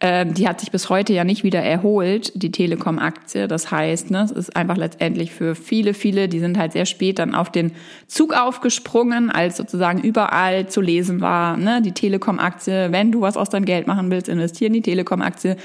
Ähm, 0.00 0.32
die 0.32 0.46
hat 0.46 0.60
sich 0.60 0.70
bis 0.70 0.90
heute 0.90 1.12
ja 1.12 1.24
nicht 1.24 1.42
wieder 1.42 1.60
erholt, 1.60 2.30
die 2.36 2.52
Telekom-Aktie. 2.52 3.48
Das 3.48 3.72
heißt, 3.72 4.12
ne, 4.12 4.22
es 4.22 4.30
ist 4.30 4.54
einfach 4.54 4.76
letztendlich 4.76 5.32
für 5.32 5.56
viele, 5.56 5.92
viele, 5.92 6.28
die 6.28 6.38
sind 6.38 6.56
halt 6.56 6.72
sehr 6.72 6.86
spät 6.86 7.18
dann 7.18 7.34
auf 7.34 7.50
den 7.50 7.72
Zug 8.06 8.32
aufgesprungen, 8.32 9.30
als 9.30 9.56
sozusagen 9.56 10.00
überall 10.00 10.68
zu 10.68 10.80
lesen 10.80 11.20
war, 11.20 11.56
ne, 11.56 11.82
die 11.82 11.92
Telekom-Aktie, 11.92 12.92
wenn 12.92 13.10
du 13.10 13.22
was 13.22 13.36
aus 13.36 13.50
deinem 13.50 13.64
Geld 13.64 13.88
machen 13.88 14.08
willst, 14.12 14.28
investieren 14.28 14.72
die 14.72 14.82
Telekom-Aktie, 14.82 15.56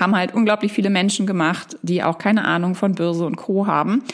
haben 0.00 0.16
halt 0.16 0.34
unglaublich 0.34 0.72
viele 0.72 0.88
Menschen 0.88 1.26
gemacht, 1.26 1.76
die 1.82 2.02
auch 2.02 2.16
keine 2.16 2.46
Ahnung 2.46 2.74
von 2.74 2.94
Börse 2.94 3.26
und 3.26 3.36
Co. 3.36 3.66
haben 3.66 4.04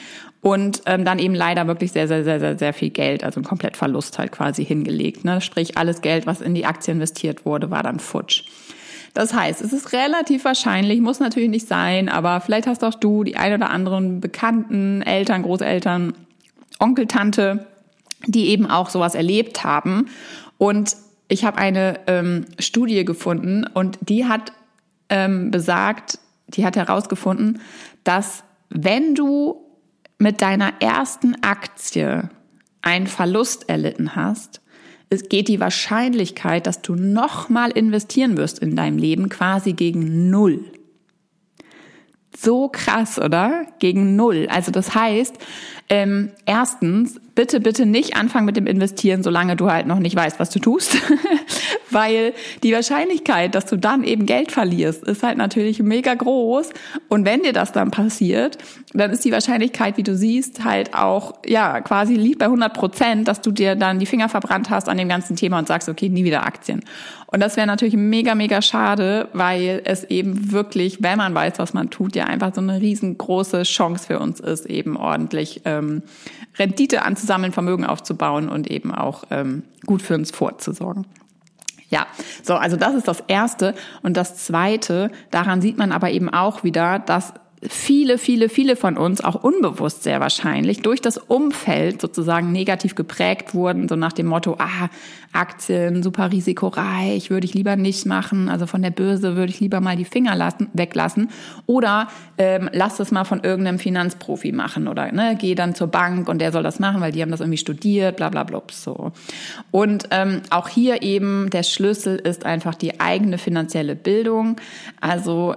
und 0.40 0.82
ähm, 0.86 1.04
dann 1.04 1.20
eben 1.20 1.36
leider 1.36 1.68
wirklich 1.68 1.92
sehr, 1.92 2.08
sehr, 2.08 2.24
sehr, 2.24 2.40
sehr, 2.40 2.58
sehr 2.58 2.72
viel 2.72 2.90
Geld, 2.90 3.22
also 3.22 3.40
ein 3.40 3.44
komplett 3.44 3.76
Verlust 3.76 4.18
halt 4.18 4.32
quasi 4.32 4.64
hingelegt. 4.64 5.24
Ne? 5.24 5.40
Sprich, 5.40 5.76
alles 5.76 6.00
Geld, 6.00 6.26
was 6.26 6.40
in 6.40 6.54
die 6.54 6.66
Aktie 6.66 6.92
investiert 6.92 7.44
wurde, 7.44 7.70
war 7.70 7.84
dann 7.84 8.00
futsch. 8.00 8.44
Das 9.14 9.34
heißt, 9.34 9.60
es 9.60 9.72
ist 9.72 9.92
relativ 9.92 10.44
wahrscheinlich, 10.44 11.00
muss 11.00 11.20
natürlich 11.20 11.48
nicht 11.48 11.66
sein, 11.66 12.08
aber 12.08 12.40
vielleicht 12.40 12.66
hast 12.66 12.84
auch 12.84 12.94
du 12.94 13.24
die 13.24 13.36
ein 13.36 13.54
oder 13.54 13.70
anderen 13.70 14.20
Bekannten, 14.20 15.02
Eltern, 15.02 15.42
Großeltern, 15.42 16.14
Onkel, 16.78 17.06
Tante, 17.06 17.66
die 18.26 18.48
eben 18.48 18.66
auch 18.66 18.90
sowas 18.90 19.14
erlebt 19.14 19.64
haben. 19.64 20.06
Und 20.58 20.96
ich 21.28 21.44
habe 21.44 21.58
eine 21.58 22.00
ähm, 22.06 22.46
Studie 22.58 23.04
gefunden 23.04 23.64
und 23.66 23.98
die 24.00 24.26
hat 24.26 24.52
ähm, 25.08 25.50
besagt, 25.50 26.18
die 26.48 26.64
hat 26.64 26.76
herausgefunden, 26.76 27.60
dass 28.04 28.44
wenn 28.70 29.14
du 29.14 29.64
mit 30.18 30.42
deiner 30.42 30.80
ersten 30.80 31.42
Aktie 31.42 32.28
einen 32.82 33.06
Verlust 33.06 33.68
erlitten 33.68 34.16
hast, 34.16 34.60
es 35.10 35.28
geht 35.28 35.48
die 35.48 35.60
Wahrscheinlichkeit, 35.60 36.66
dass 36.66 36.82
du 36.82 36.94
nochmal 36.94 37.70
investieren 37.70 38.36
wirst 38.36 38.58
in 38.58 38.76
deinem 38.76 38.98
Leben 38.98 39.28
quasi 39.28 39.72
gegen 39.72 40.30
Null. 40.30 40.64
So 42.36 42.68
krass, 42.68 43.18
oder? 43.18 43.66
Gegen 43.78 44.16
Null. 44.16 44.46
Also 44.50 44.70
das 44.70 44.94
heißt, 44.94 45.36
ähm, 45.88 46.30
erstens, 46.44 47.20
bitte, 47.38 47.60
bitte 47.60 47.86
nicht 47.86 48.16
anfangen 48.16 48.46
mit 48.46 48.56
dem 48.56 48.66
Investieren, 48.66 49.22
solange 49.22 49.54
du 49.54 49.70
halt 49.70 49.86
noch 49.86 50.00
nicht 50.00 50.16
weißt, 50.16 50.40
was 50.40 50.50
du 50.50 50.58
tust. 50.58 50.96
Weil 51.90 52.34
die 52.64 52.72
Wahrscheinlichkeit, 52.72 53.54
dass 53.54 53.64
du 53.64 53.76
dann 53.76 54.02
eben 54.02 54.26
Geld 54.26 54.50
verlierst, 54.50 55.04
ist 55.04 55.22
halt 55.22 55.38
natürlich 55.38 55.80
mega 55.80 56.14
groß. 56.14 56.70
Und 57.06 57.24
wenn 57.24 57.44
dir 57.44 57.52
das 57.52 57.70
dann 57.70 57.92
passiert, 57.92 58.58
dann 58.92 59.12
ist 59.12 59.24
die 59.24 59.30
Wahrscheinlichkeit, 59.30 59.96
wie 59.96 60.02
du 60.02 60.16
siehst, 60.16 60.64
halt 60.64 60.94
auch, 60.94 61.34
ja, 61.46 61.80
quasi 61.80 62.14
liegt 62.14 62.40
bei 62.40 62.46
100 62.46 62.74
Prozent, 62.74 63.28
dass 63.28 63.40
du 63.40 63.52
dir 63.52 63.76
dann 63.76 64.00
die 64.00 64.06
Finger 64.06 64.28
verbrannt 64.28 64.68
hast 64.68 64.88
an 64.88 64.98
dem 64.98 65.08
ganzen 65.08 65.36
Thema 65.36 65.60
und 65.60 65.68
sagst, 65.68 65.88
okay, 65.88 66.08
nie 66.08 66.24
wieder 66.24 66.44
Aktien. 66.44 66.82
Und 67.30 67.40
das 67.40 67.56
wäre 67.56 67.66
natürlich 67.66 67.94
mega, 67.94 68.34
mega 68.34 68.62
schade, 68.62 69.28
weil 69.32 69.82
es 69.84 70.02
eben 70.04 70.50
wirklich, 70.50 71.02
wenn 71.02 71.18
man 71.18 71.34
weiß, 71.34 71.58
was 71.58 71.72
man 71.72 71.90
tut, 71.90 72.16
ja 72.16 72.24
einfach 72.24 72.54
so 72.54 72.60
eine 72.60 72.80
riesengroße 72.80 73.62
Chance 73.62 74.06
für 74.06 74.18
uns 74.18 74.40
ist, 74.40 74.66
eben 74.66 74.96
ordentlich 74.96 75.60
ähm, 75.66 76.02
Rendite 76.58 77.02
anzusammeln, 77.02 77.52
Vermögen 77.52 77.84
aufzubauen 77.84 78.48
und 78.48 78.70
eben 78.70 78.94
auch 78.94 79.24
ähm, 79.30 79.64
gut 79.86 80.02
für 80.02 80.14
uns 80.14 80.30
vorzusorgen. 80.30 81.06
Ja, 81.90 82.06
so, 82.42 82.54
also 82.54 82.76
das 82.76 82.94
ist 82.94 83.08
das 83.08 83.22
Erste. 83.28 83.74
Und 84.02 84.16
das 84.16 84.36
Zweite, 84.36 85.10
daran 85.30 85.62
sieht 85.62 85.78
man 85.78 85.92
aber 85.92 86.10
eben 86.10 86.28
auch 86.28 86.64
wieder, 86.64 86.98
dass 86.98 87.32
viele, 87.62 88.18
viele, 88.18 88.48
viele 88.48 88.76
von 88.76 88.96
uns, 88.96 89.22
auch 89.22 89.42
unbewusst 89.42 90.02
sehr 90.02 90.20
wahrscheinlich, 90.20 90.82
durch 90.82 91.00
das 91.00 91.18
Umfeld 91.18 92.00
sozusagen 92.00 92.52
negativ 92.52 92.94
geprägt 92.94 93.54
wurden, 93.54 93.88
so 93.88 93.96
nach 93.96 94.12
dem 94.12 94.26
Motto, 94.26 94.56
ah, 94.58 94.88
Aktien, 95.32 96.02
super 96.02 96.32
risikoreich, 96.32 97.30
würde 97.30 97.44
ich 97.44 97.54
lieber 97.54 97.76
nicht 97.76 98.06
machen, 98.06 98.48
also 98.48 98.66
von 98.66 98.80
der 98.80 98.90
Börse 98.90 99.36
würde 99.36 99.52
ich 99.52 99.60
lieber 99.60 99.80
mal 99.80 99.96
die 99.96 100.04
Finger 100.04 100.34
lassen, 100.34 100.68
weglassen 100.72 101.28
oder 101.66 102.08
ähm, 102.38 102.70
lass 102.72 102.96
das 102.96 103.10
mal 103.10 103.24
von 103.24 103.44
irgendeinem 103.44 103.78
Finanzprofi 103.78 104.52
machen 104.52 104.88
oder 104.88 105.12
ne, 105.12 105.36
geh 105.38 105.54
dann 105.54 105.74
zur 105.74 105.88
Bank 105.88 106.28
und 106.28 106.38
der 106.38 106.52
soll 106.52 106.62
das 106.62 106.78
machen, 106.78 107.00
weil 107.00 107.12
die 107.12 107.20
haben 107.20 107.30
das 107.30 107.40
irgendwie 107.40 107.58
studiert, 107.58 108.16
bla 108.16 108.30
bla 108.30 108.44
bla, 108.44 108.62
so. 108.70 109.12
Und 109.70 110.08
ähm, 110.10 110.42
auch 110.50 110.68
hier 110.68 111.02
eben 111.02 111.50
der 111.50 111.62
Schlüssel 111.62 112.16
ist 112.16 112.46
einfach 112.46 112.74
die 112.74 113.00
eigene 113.00 113.38
finanzielle 113.38 113.96
Bildung, 113.96 114.56
also 115.00 115.54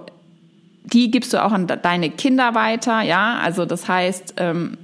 die 0.84 1.10
gibst 1.10 1.32
du 1.32 1.42
auch 1.42 1.52
an 1.52 1.66
deine 1.66 2.10
Kinder 2.10 2.54
weiter, 2.54 3.02
ja. 3.02 3.38
Also 3.38 3.64
das 3.64 3.88
heißt, 3.88 4.34
ähm, 4.38 4.78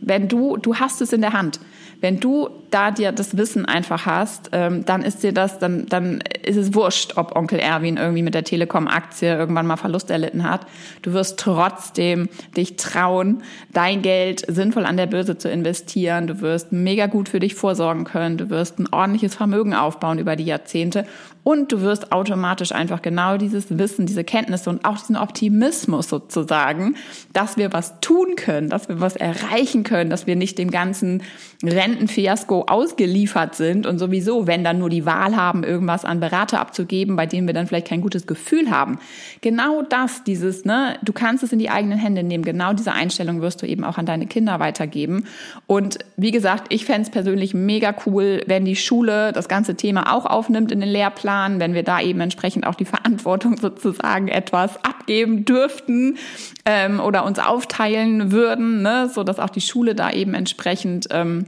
wenn 0.00 0.28
du, 0.28 0.56
du 0.56 0.76
hast 0.76 1.00
es 1.00 1.12
in 1.12 1.20
der 1.20 1.32
Hand. 1.32 1.60
Wenn 2.00 2.20
du 2.20 2.50
da 2.74 2.90
dir 2.90 3.12
das 3.12 3.36
Wissen 3.36 3.66
einfach 3.66 4.04
hast, 4.04 4.50
ähm, 4.50 4.84
dann 4.84 5.02
ist 5.02 5.22
dir 5.22 5.32
das, 5.32 5.60
dann, 5.60 5.86
dann 5.86 6.20
ist 6.44 6.56
es 6.56 6.74
wurscht, 6.74 7.16
ob 7.16 7.36
Onkel 7.36 7.60
Erwin 7.60 7.96
irgendwie 7.96 8.22
mit 8.22 8.34
der 8.34 8.42
Telekom-Aktie 8.42 9.32
irgendwann 9.32 9.66
mal 9.66 9.76
Verlust 9.76 10.10
erlitten 10.10 10.42
hat. 10.42 10.66
Du 11.02 11.12
wirst 11.12 11.38
trotzdem 11.38 12.28
dich 12.56 12.74
trauen, 12.74 13.44
dein 13.72 14.02
Geld 14.02 14.44
sinnvoll 14.48 14.86
an 14.86 14.96
der 14.96 15.06
Börse 15.06 15.38
zu 15.38 15.48
investieren. 15.48 16.26
Du 16.26 16.40
wirst 16.40 16.72
mega 16.72 17.06
gut 17.06 17.28
für 17.28 17.38
dich 17.38 17.54
vorsorgen 17.54 18.02
können. 18.02 18.38
Du 18.38 18.50
wirst 18.50 18.80
ein 18.80 18.92
ordentliches 18.92 19.36
Vermögen 19.36 19.74
aufbauen 19.74 20.18
über 20.18 20.34
die 20.34 20.44
Jahrzehnte. 20.44 21.06
Und 21.44 21.72
du 21.72 21.82
wirst 21.82 22.10
automatisch 22.10 22.72
einfach 22.72 23.02
genau 23.02 23.36
dieses 23.36 23.78
Wissen, 23.78 24.06
diese 24.06 24.24
Kenntnisse 24.24 24.70
und 24.70 24.86
auch 24.86 24.98
diesen 24.98 25.16
Optimismus 25.16 26.08
sozusagen, 26.08 26.96
dass 27.34 27.58
wir 27.58 27.72
was 27.74 28.00
tun 28.00 28.34
können, 28.34 28.70
dass 28.70 28.88
wir 28.88 28.98
was 28.98 29.14
erreichen 29.14 29.84
können, 29.84 30.08
dass 30.08 30.26
wir 30.26 30.36
nicht 30.36 30.56
dem 30.56 30.70
ganzen 30.70 31.22
Rentenfiasko 31.62 32.63
ausgeliefert 32.68 33.54
sind 33.54 33.86
und 33.86 33.98
sowieso, 33.98 34.46
wenn 34.46 34.64
dann 34.64 34.78
nur 34.78 34.90
die 34.90 35.06
Wahl 35.06 35.36
haben, 35.36 35.64
irgendwas 35.64 36.04
an 36.04 36.20
Berater 36.20 36.60
abzugeben, 36.60 37.16
bei 37.16 37.26
denen 37.26 37.46
wir 37.46 37.54
dann 37.54 37.66
vielleicht 37.66 37.88
kein 37.88 38.00
gutes 38.00 38.26
Gefühl 38.26 38.70
haben. 38.70 38.98
Genau 39.40 39.82
das, 39.82 40.24
dieses, 40.24 40.64
ne, 40.64 40.96
du 41.02 41.12
kannst 41.12 41.42
es 41.44 41.52
in 41.52 41.58
die 41.58 41.70
eigenen 41.70 41.98
Hände 41.98 42.22
nehmen. 42.22 42.44
Genau 42.44 42.72
diese 42.72 42.92
Einstellung 42.92 43.40
wirst 43.40 43.62
du 43.62 43.66
eben 43.66 43.84
auch 43.84 43.98
an 43.98 44.06
deine 44.06 44.26
Kinder 44.26 44.60
weitergeben. 44.60 45.26
Und 45.66 45.98
wie 46.16 46.30
gesagt, 46.30 46.72
ich 46.72 46.84
fände 46.84 47.02
es 47.02 47.10
persönlich 47.10 47.54
mega 47.54 47.94
cool, 48.06 48.42
wenn 48.46 48.64
die 48.64 48.76
Schule 48.76 49.32
das 49.32 49.48
ganze 49.48 49.74
Thema 49.74 50.12
auch 50.14 50.26
aufnimmt 50.26 50.72
in 50.72 50.80
den 50.80 50.88
Lehrplan, 50.88 51.60
wenn 51.60 51.74
wir 51.74 51.82
da 51.82 52.00
eben 52.00 52.20
entsprechend 52.20 52.66
auch 52.66 52.74
die 52.74 52.84
Verantwortung 52.84 53.56
sozusagen 53.60 54.28
etwas 54.28 54.82
abgeben 54.84 55.44
dürften 55.44 56.18
ähm, 56.64 57.00
oder 57.00 57.24
uns 57.24 57.38
aufteilen 57.38 58.32
würden, 58.32 58.82
ne, 58.82 59.10
so 59.12 59.24
dass 59.24 59.38
auch 59.38 59.50
die 59.50 59.60
Schule 59.60 59.94
da 59.94 60.10
eben 60.10 60.34
entsprechend 60.34 61.08
ähm, 61.10 61.46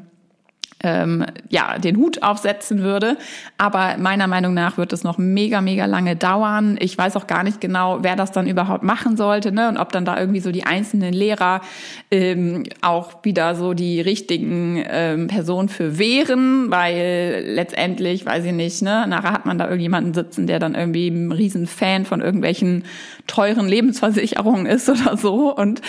ähm, 0.82 1.24
ja, 1.48 1.78
den 1.78 1.96
Hut 1.96 2.22
aufsetzen 2.22 2.80
würde. 2.82 3.16
Aber 3.56 3.96
meiner 3.98 4.26
Meinung 4.26 4.54
nach 4.54 4.76
wird 4.76 4.92
es 4.92 5.04
noch 5.04 5.16
mega, 5.18 5.60
mega 5.60 5.86
lange 5.86 6.16
dauern. 6.16 6.76
Ich 6.80 6.96
weiß 6.96 7.16
auch 7.16 7.26
gar 7.26 7.42
nicht 7.42 7.60
genau, 7.60 7.98
wer 8.02 8.14
das 8.14 8.32
dann 8.32 8.46
überhaupt 8.46 8.82
machen 8.82 9.16
sollte, 9.16 9.52
ne? 9.52 9.68
Und 9.68 9.78
ob 9.78 9.90
dann 9.92 10.04
da 10.04 10.18
irgendwie 10.18 10.40
so 10.40 10.52
die 10.52 10.64
einzelnen 10.64 11.14
Lehrer 11.14 11.62
ähm, 12.10 12.64
auch 12.82 13.24
wieder 13.24 13.54
so 13.54 13.72
die 13.74 14.00
richtigen 14.00 14.84
ähm, 14.88 15.28
Personen 15.28 15.68
für 15.68 15.98
wären, 15.98 16.70
weil 16.70 17.44
letztendlich, 17.46 18.26
weiß 18.26 18.44
ich 18.44 18.52
nicht, 18.52 18.82
ne, 18.82 19.06
nachher 19.08 19.32
hat 19.32 19.46
man 19.46 19.58
da 19.58 19.64
irgendjemanden 19.64 20.12
sitzen, 20.14 20.46
der 20.46 20.58
dann 20.58 20.74
irgendwie 20.74 21.08
ein 21.08 21.32
Riesenfan 21.32 22.04
von 22.04 22.20
irgendwelchen 22.20 22.84
teuren 23.26 23.68
Lebensversicherungen 23.68 24.66
ist 24.66 24.88
oder 24.88 25.16
so 25.16 25.54
und 25.54 25.80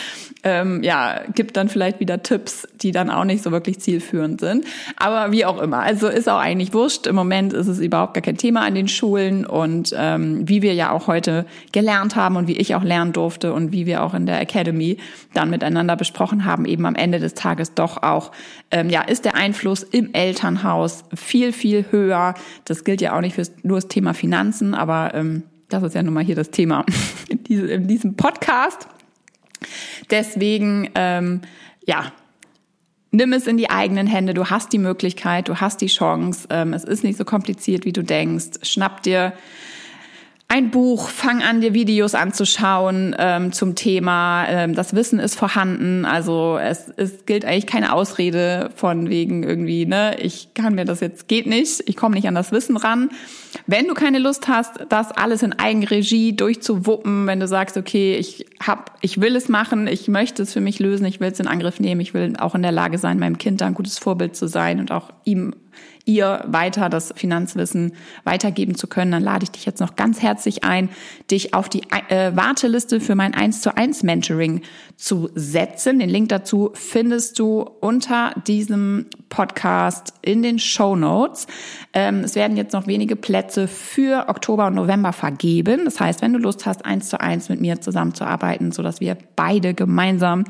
ähm, 0.44 0.82
ja, 0.84 1.22
gibt 1.36 1.58
dann 1.58 1.68
vielleicht 1.70 2.00
wieder 2.00 2.24
Tipps, 2.24 2.68
die 2.82 2.92
dann 2.92 3.10
auch 3.10 3.26
nicht 3.26 3.44
so 3.44 3.52
wirklich 3.52 3.80
zielführend 3.80 4.40
sind. 4.40 4.66
Aber 4.96 5.32
wie 5.32 5.46
auch 5.46 5.62
immer, 5.62 5.80
also 5.80 6.08
ist 6.08 6.30
auch 6.30 6.40
eigentlich 6.40 6.74
wurscht. 6.74 7.08
Im 7.08 7.16
Moment 7.16 7.54
ist 7.54 7.68
es 7.68 7.80
überhaupt 7.80 8.14
gar 8.14 8.22
kein 8.22 8.38
Thema 8.38 8.62
an 8.62 8.76
den 8.76 8.88
Schulen 8.88 9.46
und 9.46 9.94
ähm, 9.98 10.48
wie 10.48 10.62
wir 10.62 10.74
ja 10.74 10.92
auch 10.92 11.08
heute 11.08 11.46
gelernt 11.72 12.16
haben 12.16 12.36
und 12.36 12.48
wie 12.48 12.58
ich 12.58 12.76
auch 12.76 12.84
lernen 12.84 13.14
durfte 13.14 13.54
und 13.54 13.72
wie 13.72 13.86
wir 13.86 14.04
auch 14.04 14.14
in 14.14 14.26
der 14.26 14.42
Academy 14.42 14.98
dann 15.34 15.50
miteinander 15.50 15.96
besprochen 15.96 16.46
haben, 16.46 16.66
eben 16.66 16.86
am 16.86 16.96
Ende 16.96 17.20
des 17.20 17.34
Tages 17.34 17.74
doch 17.74 18.04
auch, 18.04 18.32
ähm, 18.72 18.90
ja, 18.90 19.02
ist 19.02 19.26
der 19.26 19.36
Einfluss 19.36 19.84
im 19.84 20.14
Elternhaus 20.14 21.04
viel, 21.14 21.54
viel 21.54 21.86
höher. 21.92 22.34
Das 22.66 22.84
gilt 22.84 23.02
ja 23.02 23.16
auch 23.16 23.22
nicht 23.22 23.36
für 23.36 23.44
nur 23.64 23.78
das 23.78 23.88
Thema 23.88 24.14
Finanzen, 24.14 24.74
aber 24.74 25.14
ähm, 25.14 25.44
das 25.70 25.84
ist 25.84 25.96
ja 25.96 26.04
nun 26.04 26.14
mal 26.14 26.24
hier 26.24 26.36
das 26.36 26.52
Thema 26.52 26.86
in 27.48 27.88
diesem 27.88 28.16
Podcast. 28.16 28.88
Deswegen, 30.10 30.90
ähm, 30.96 31.42
ja, 31.86 32.12
nimm 33.12 33.34
es 33.34 33.48
in 33.48 33.58
die 33.58 33.70
eigenen 33.70 34.08
Hände. 34.08 34.34
Du 34.34 34.50
hast 34.50 34.74
die 34.74 34.78
Möglichkeit, 34.78 35.50
du 35.50 35.58
hast 35.58 35.82
die 35.82 35.88
Chance. 35.88 36.48
Ähm, 36.50 36.74
es 36.74 36.84
ist 36.84 37.04
nicht 37.04 37.18
so 37.18 37.26
kompliziert, 37.26 37.86
wie 37.86 37.94
du 37.94 38.04
denkst. 38.04 38.60
Schnapp 38.64 39.04
dir 39.04 39.34
ein 40.50 40.72
Buch, 40.72 41.10
fang 41.10 41.44
an, 41.44 41.60
dir 41.60 41.74
Videos 41.74 42.16
anzuschauen 42.16 43.14
ähm, 43.20 43.52
zum 43.52 43.76
Thema. 43.76 44.46
Ähm, 44.48 44.76
das 44.76 44.96
Wissen 44.96 45.20
ist 45.20 45.36
vorhanden. 45.36 46.06
Also 46.06 46.58
es, 46.58 46.90
es 46.96 47.26
gilt 47.26 47.44
eigentlich 47.44 47.68
keine 47.68 47.92
Ausrede 47.92 48.70
von 48.74 49.10
wegen 49.10 49.44
irgendwie, 49.44 49.86
ne, 49.86 50.18
ich 50.22 50.54
kann 50.54 50.74
mir 50.76 50.86
das 50.86 51.02
jetzt, 51.02 51.28
geht 51.28 51.48
nicht, 51.48 51.84
ich 51.86 51.98
komme 51.98 52.16
nicht 52.16 52.30
an 52.30 52.36
das 52.36 52.54
Wissen 52.54 52.78
ran. 52.78 53.10
Wenn 53.66 53.88
du 53.88 53.94
keine 53.94 54.20
Lust 54.20 54.48
hast, 54.48 54.86
das 54.88 55.12
alles 55.12 55.44
in 55.44 55.52
Eigenregie 55.52 56.34
durchzuwuppen, 56.34 57.28
wenn 57.28 57.42
du 57.42 57.48
sagst, 57.48 57.76
okay, 57.76 58.16
ich 58.16 58.46
hab, 58.66 58.98
ich 59.02 59.20
will 59.20 59.36
es 59.36 59.50
machen, 59.50 59.88
ich 59.88 60.08
möchte 60.08 60.44
es 60.44 60.54
für 60.54 60.62
mich 60.62 60.80
lösen, 60.80 61.06
ich 61.06 61.20
will 61.20 61.30
es 61.30 61.42
in 61.42 61.48
Angriff 61.48 61.82
nehmen, 61.82 62.00
ich 62.00 62.14
will 62.14 62.36
auch 62.38 62.56
in 62.56 62.62
der 62.62 62.72
Lage 62.72 63.00
sein, 63.00 63.20
meinem 63.20 63.38
Kind 63.38 63.60
da 63.60 63.68
ein 63.68 63.74
gutes 63.74 64.00
Vorbild 64.00 64.38
zu 64.38 64.48
sein 64.48 64.80
und 64.80 64.94
auch 64.94 65.12
ihm 65.26 65.54
ihr 66.08 66.44
weiter 66.48 66.90
das 66.90 67.14
Finanzwissen 67.16 67.94
weitergeben 68.24 68.76
zu 68.76 68.88
können, 68.88 69.12
dann 69.12 69.24
lade 69.24 69.44
ich 69.44 69.52
dich 69.52 69.66
jetzt 69.66 69.80
noch 69.80 69.96
ganz 69.96 70.22
herzlich 70.22 70.64
ein, 70.64 70.90
dich 71.30 71.54
auf 71.54 71.70
die 71.70 71.84
äh, 72.10 72.36
Warteliste 72.36 73.00
für 73.00 73.16
mein 73.16 73.34
1 73.34 73.62
zu 73.62 73.76
1 73.76 74.04
Mentoring 74.04 74.62
zu 74.96 75.30
setzen. 75.36 76.00
Den 76.00 76.10
Link 76.10 76.30
dazu 76.30 76.72
findest 76.74 77.38
du 77.40 77.62
unter 77.62 78.34
diesem 78.48 79.08
Podcast 79.30 80.14
in 80.22 80.44
den 80.44 80.60
Show 80.60 80.96
Notes. 80.96 81.48
Ähm, 81.94 82.22
es 82.24 82.36
werden 82.36 82.58
jetzt 82.58 82.74
noch 82.74 82.88
wenige 82.88 83.16
Plätze 83.16 83.68
für 83.68 84.30
Oktober 84.30 84.68
und 84.68 84.76
November 84.76 85.14
vergeben. 85.14 85.86
Das 85.86 86.00
heißt, 86.00 86.22
wenn 86.22 86.34
du 86.34 86.40
Lust 86.40 86.66
hast, 86.66 86.86
eins 86.86 87.10
zu 87.10 87.20
eins 87.20 87.50
mit 87.50 87.62
mir 87.62 87.82
zusammenzuarbeiten, 87.82 88.72
so 88.72 88.84
dass 88.84 89.02
wir 89.02 89.18
beide 89.36 89.74
gemeinsam 89.74 90.46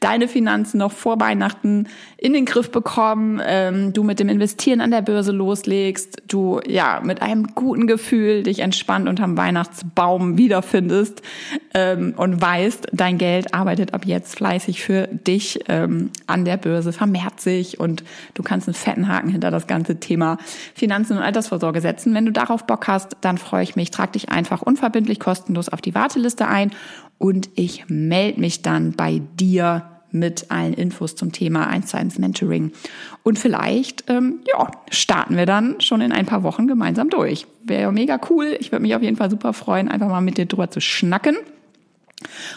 deine 0.00 0.28
Finanzen 0.28 0.78
noch 0.78 0.92
vor 0.92 1.20
Weihnachten 1.20 1.88
in 2.16 2.32
den 2.32 2.44
Griff 2.44 2.70
bekommen, 2.70 3.40
ähm, 3.44 3.92
du 3.92 4.02
mit 4.02 4.20
dem 4.20 4.28
Investieren 4.28 4.80
an 4.80 4.90
der 4.90 5.02
Börse 5.02 5.32
loslegst, 5.32 6.22
du 6.28 6.60
ja 6.66 7.00
mit 7.02 7.22
einem 7.22 7.54
guten 7.54 7.86
Gefühl 7.86 8.42
dich 8.42 8.60
entspannt 8.60 9.08
unterm 9.08 9.36
Weihnachtsbaum 9.36 10.36
wiederfindest 10.38 11.22
ähm, 11.74 12.14
und 12.16 12.40
weißt, 12.40 12.88
dein 12.92 13.18
Geld 13.18 13.54
arbeitet 13.54 13.94
ab 13.94 14.04
jetzt 14.04 14.36
fleißig 14.36 14.82
für 14.82 15.06
dich 15.06 15.60
ähm, 15.68 16.10
an 16.26 16.44
der 16.44 16.56
Börse, 16.56 16.92
vermehrt 16.92 17.40
sich 17.40 17.78
und 17.78 18.04
du 18.34 18.42
kannst 18.42 18.68
einen 18.68 18.74
fetten 18.74 19.08
Haken 19.08 19.30
hinter 19.30 19.50
das 19.50 19.66
ganze 19.66 20.00
Thema 20.00 20.38
Finanzen 20.74 21.16
und 21.16 21.22
Altersvorsorge 21.22 21.80
setzen. 21.80 22.14
Wenn 22.14 22.26
du 22.26 22.32
darauf 22.32 22.66
Bock 22.66 22.88
hast, 22.88 23.16
dann 23.20 23.38
freue 23.38 23.62
ich 23.62 23.76
mich. 23.76 23.90
Trag 23.90 24.12
dich 24.12 24.28
einfach 24.30 24.62
unverbindlich 24.62 25.20
kostenlos 25.20 25.68
auf 25.68 25.80
die 25.80 25.94
Warteliste 25.94 26.46
ein 26.46 26.70
und 27.18 27.50
ich 27.54 27.84
melde 27.88 28.40
mich 28.40 28.62
dann 28.62 28.92
bei 28.92 29.20
dir 29.38 29.84
mit 30.10 30.50
allen 30.50 30.72
Infos 30.72 31.16
zum 31.16 31.32
Thema 31.32 31.66
1 31.66 31.88
zu 31.88 31.98
1 31.98 32.18
Mentoring. 32.18 32.72
Und 33.22 33.38
vielleicht, 33.38 34.08
ähm, 34.08 34.40
ja, 34.46 34.70
starten 34.90 35.36
wir 35.36 35.46
dann 35.46 35.80
schon 35.80 36.00
in 36.00 36.12
ein 36.12 36.26
paar 36.26 36.42
Wochen 36.42 36.66
gemeinsam 36.66 37.10
durch. 37.10 37.46
Wäre 37.62 37.92
mega 37.92 38.18
cool. 38.30 38.56
Ich 38.58 38.72
würde 38.72 38.82
mich 38.82 38.94
auf 38.94 39.02
jeden 39.02 39.16
Fall 39.16 39.30
super 39.30 39.52
freuen, 39.52 39.88
einfach 39.88 40.08
mal 40.08 40.20
mit 40.20 40.38
dir 40.38 40.46
drüber 40.46 40.70
zu 40.70 40.80
schnacken. 40.80 41.36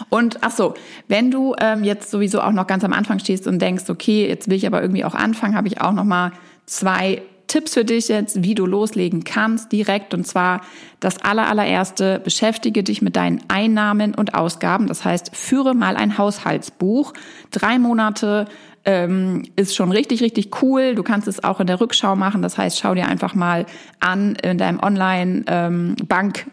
Und 0.10 0.39
ach 0.41 0.52
so, 0.52 0.74
wenn 1.08 1.32
du 1.32 1.56
ähm, 1.60 1.84
jetzt 1.84 2.10
sowieso 2.10 2.41
auch 2.41 2.52
noch 2.52 2.67
ganz 2.67 2.84
am 2.84 2.93
Anfang 2.93 3.19
stehst 3.19 3.47
und 3.47 3.60
denkst, 3.60 3.89
okay, 3.89 4.28
jetzt 4.28 4.50
will 4.50 4.58
ich 4.58 4.65
aber 4.65 4.82
irgendwie 4.82 5.06
auch 5.06 5.15
anfangen, 5.15 5.56
habe 5.56 5.67
ich 5.67 5.82
auch 5.82 5.93
noch 5.93 6.04
mal 6.04 6.32
zwei 6.65 7.21
Tipps 7.52 7.74
für 7.74 7.84
dich 7.84 8.08
jetzt, 8.08 8.43
wie 8.43 8.56
du 8.56 8.65
loslegen 8.65 9.26
kannst 9.26 9.74
direkt. 9.74 10.13
Und 10.13 10.26
zwar 10.26 10.62
das 11.02 11.17
aller, 11.21 11.47
allererste, 11.50 12.21
beschäftige 12.24 12.82
dich 12.82 13.02
mit 13.02 13.17
deinen 13.17 13.41
Einnahmen 13.50 14.15
und 14.15 14.34
Ausgaben. 14.34 14.88
Das 14.88 15.04
heißt, 15.04 15.36
führe 15.36 15.76
mal 15.76 15.97
ein 15.97 16.17
Haushaltsbuch. 16.17 17.13
Drei 17.52 17.78
Monate 17.78 18.45
ähm, 18.86 19.43
ist 19.58 19.76
schon 19.76 19.91
richtig, 19.91 20.24
richtig 20.24 20.62
cool. 20.62 20.95
Du 20.95 21.04
kannst 21.04 21.28
es 21.28 21.43
auch 21.43 21.60
in 21.60 21.67
der 21.67 21.82
Rückschau 21.82 22.15
machen. 22.15 22.41
Das 22.41 22.58
heißt, 22.58 22.80
schau 22.80 22.95
dir 22.95 23.08
einfach 23.08 23.36
mal 23.36 23.65
an 24.00 24.36
in 24.36 24.58
deinem 24.58 24.80
Online-Bank, 24.80 26.45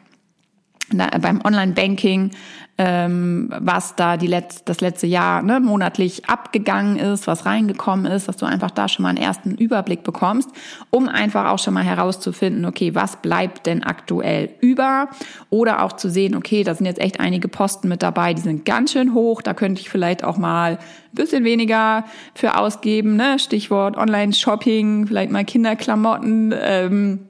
ähm, 0.91 1.21
beim 1.21 1.41
Online-Banking, 1.45 2.33
ähm, 2.81 3.51
was 3.59 3.97
da 3.97 4.17
die 4.17 4.29
Letz-, 4.29 4.63
das 4.65 4.81
letzte 4.81 5.09
Jahr 5.09 5.43
ne, 5.43 5.59
monatlich 5.59 6.29
abgegangen 6.29 6.97
ist, 6.97 7.27
was 7.27 7.45
reingekommen 7.45 8.07
ist, 8.07 8.29
dass 8.29 8.37
du 8.37 8.47
einfach 8.47 8.71
da 8.71 8.89
schon 8.89 9.03
mal 9.03 9.09
einen 9.09 9.19
ersten 9.19 9.57
Überblick 9.57 10.05
bekommst, 10.05 10.49
um 10.91 11.09
einfach 11.09 11.47
auch 11.47 11.59
schon 11.59 11.75
mal 11.75 11.83
herauszufinden, 11.83 12.65
okay, 12.65 12.95
was 12.95 13.17
bleibt 13.17 13.67
denn 13.67 13.83
aktuell 13.83 14.51
über? 14.61 15.09
Oder 15.51 15.83
auch 15.83 15.95
zu 15.95 16.09
sehen, 16.09 16.37
okay, 16.37 16.63
da 16.63 16.75
sind 16.77 16.87
jetzt 16.87 17.01
echt 17.01 17.19
einige 17.19 17.49
Posten 17.49 17.89
mit 17.89 18.05
dabei, 18.05 18.33
die 18.33 18.43
sind 18.43 18.65
ganz 18.65 18.93
schön 18.93 19.13
hoch, 19.13 19.43
da 19.43 19.55
könnte 19.55 19.81
ich 19.81 19.91
vielleicht 19.91 20.23
auch 20.23 20.39
mal 20.39 20.75
ein 20.75 20.79
bisschen 21.15 21.43
weniger 21.43 22.05
für 22.35 22.57
ausgeben, 22.57 23.17
ne? 23.17 23.41
Stichwort 23.41 23.97
Online-Shopping, 23.97 25.09
vielleicht 25.09 25.33
mal 25.33 25.45
Kinderklamotten. 25.45 26.55
Ähm, 26.57 27.29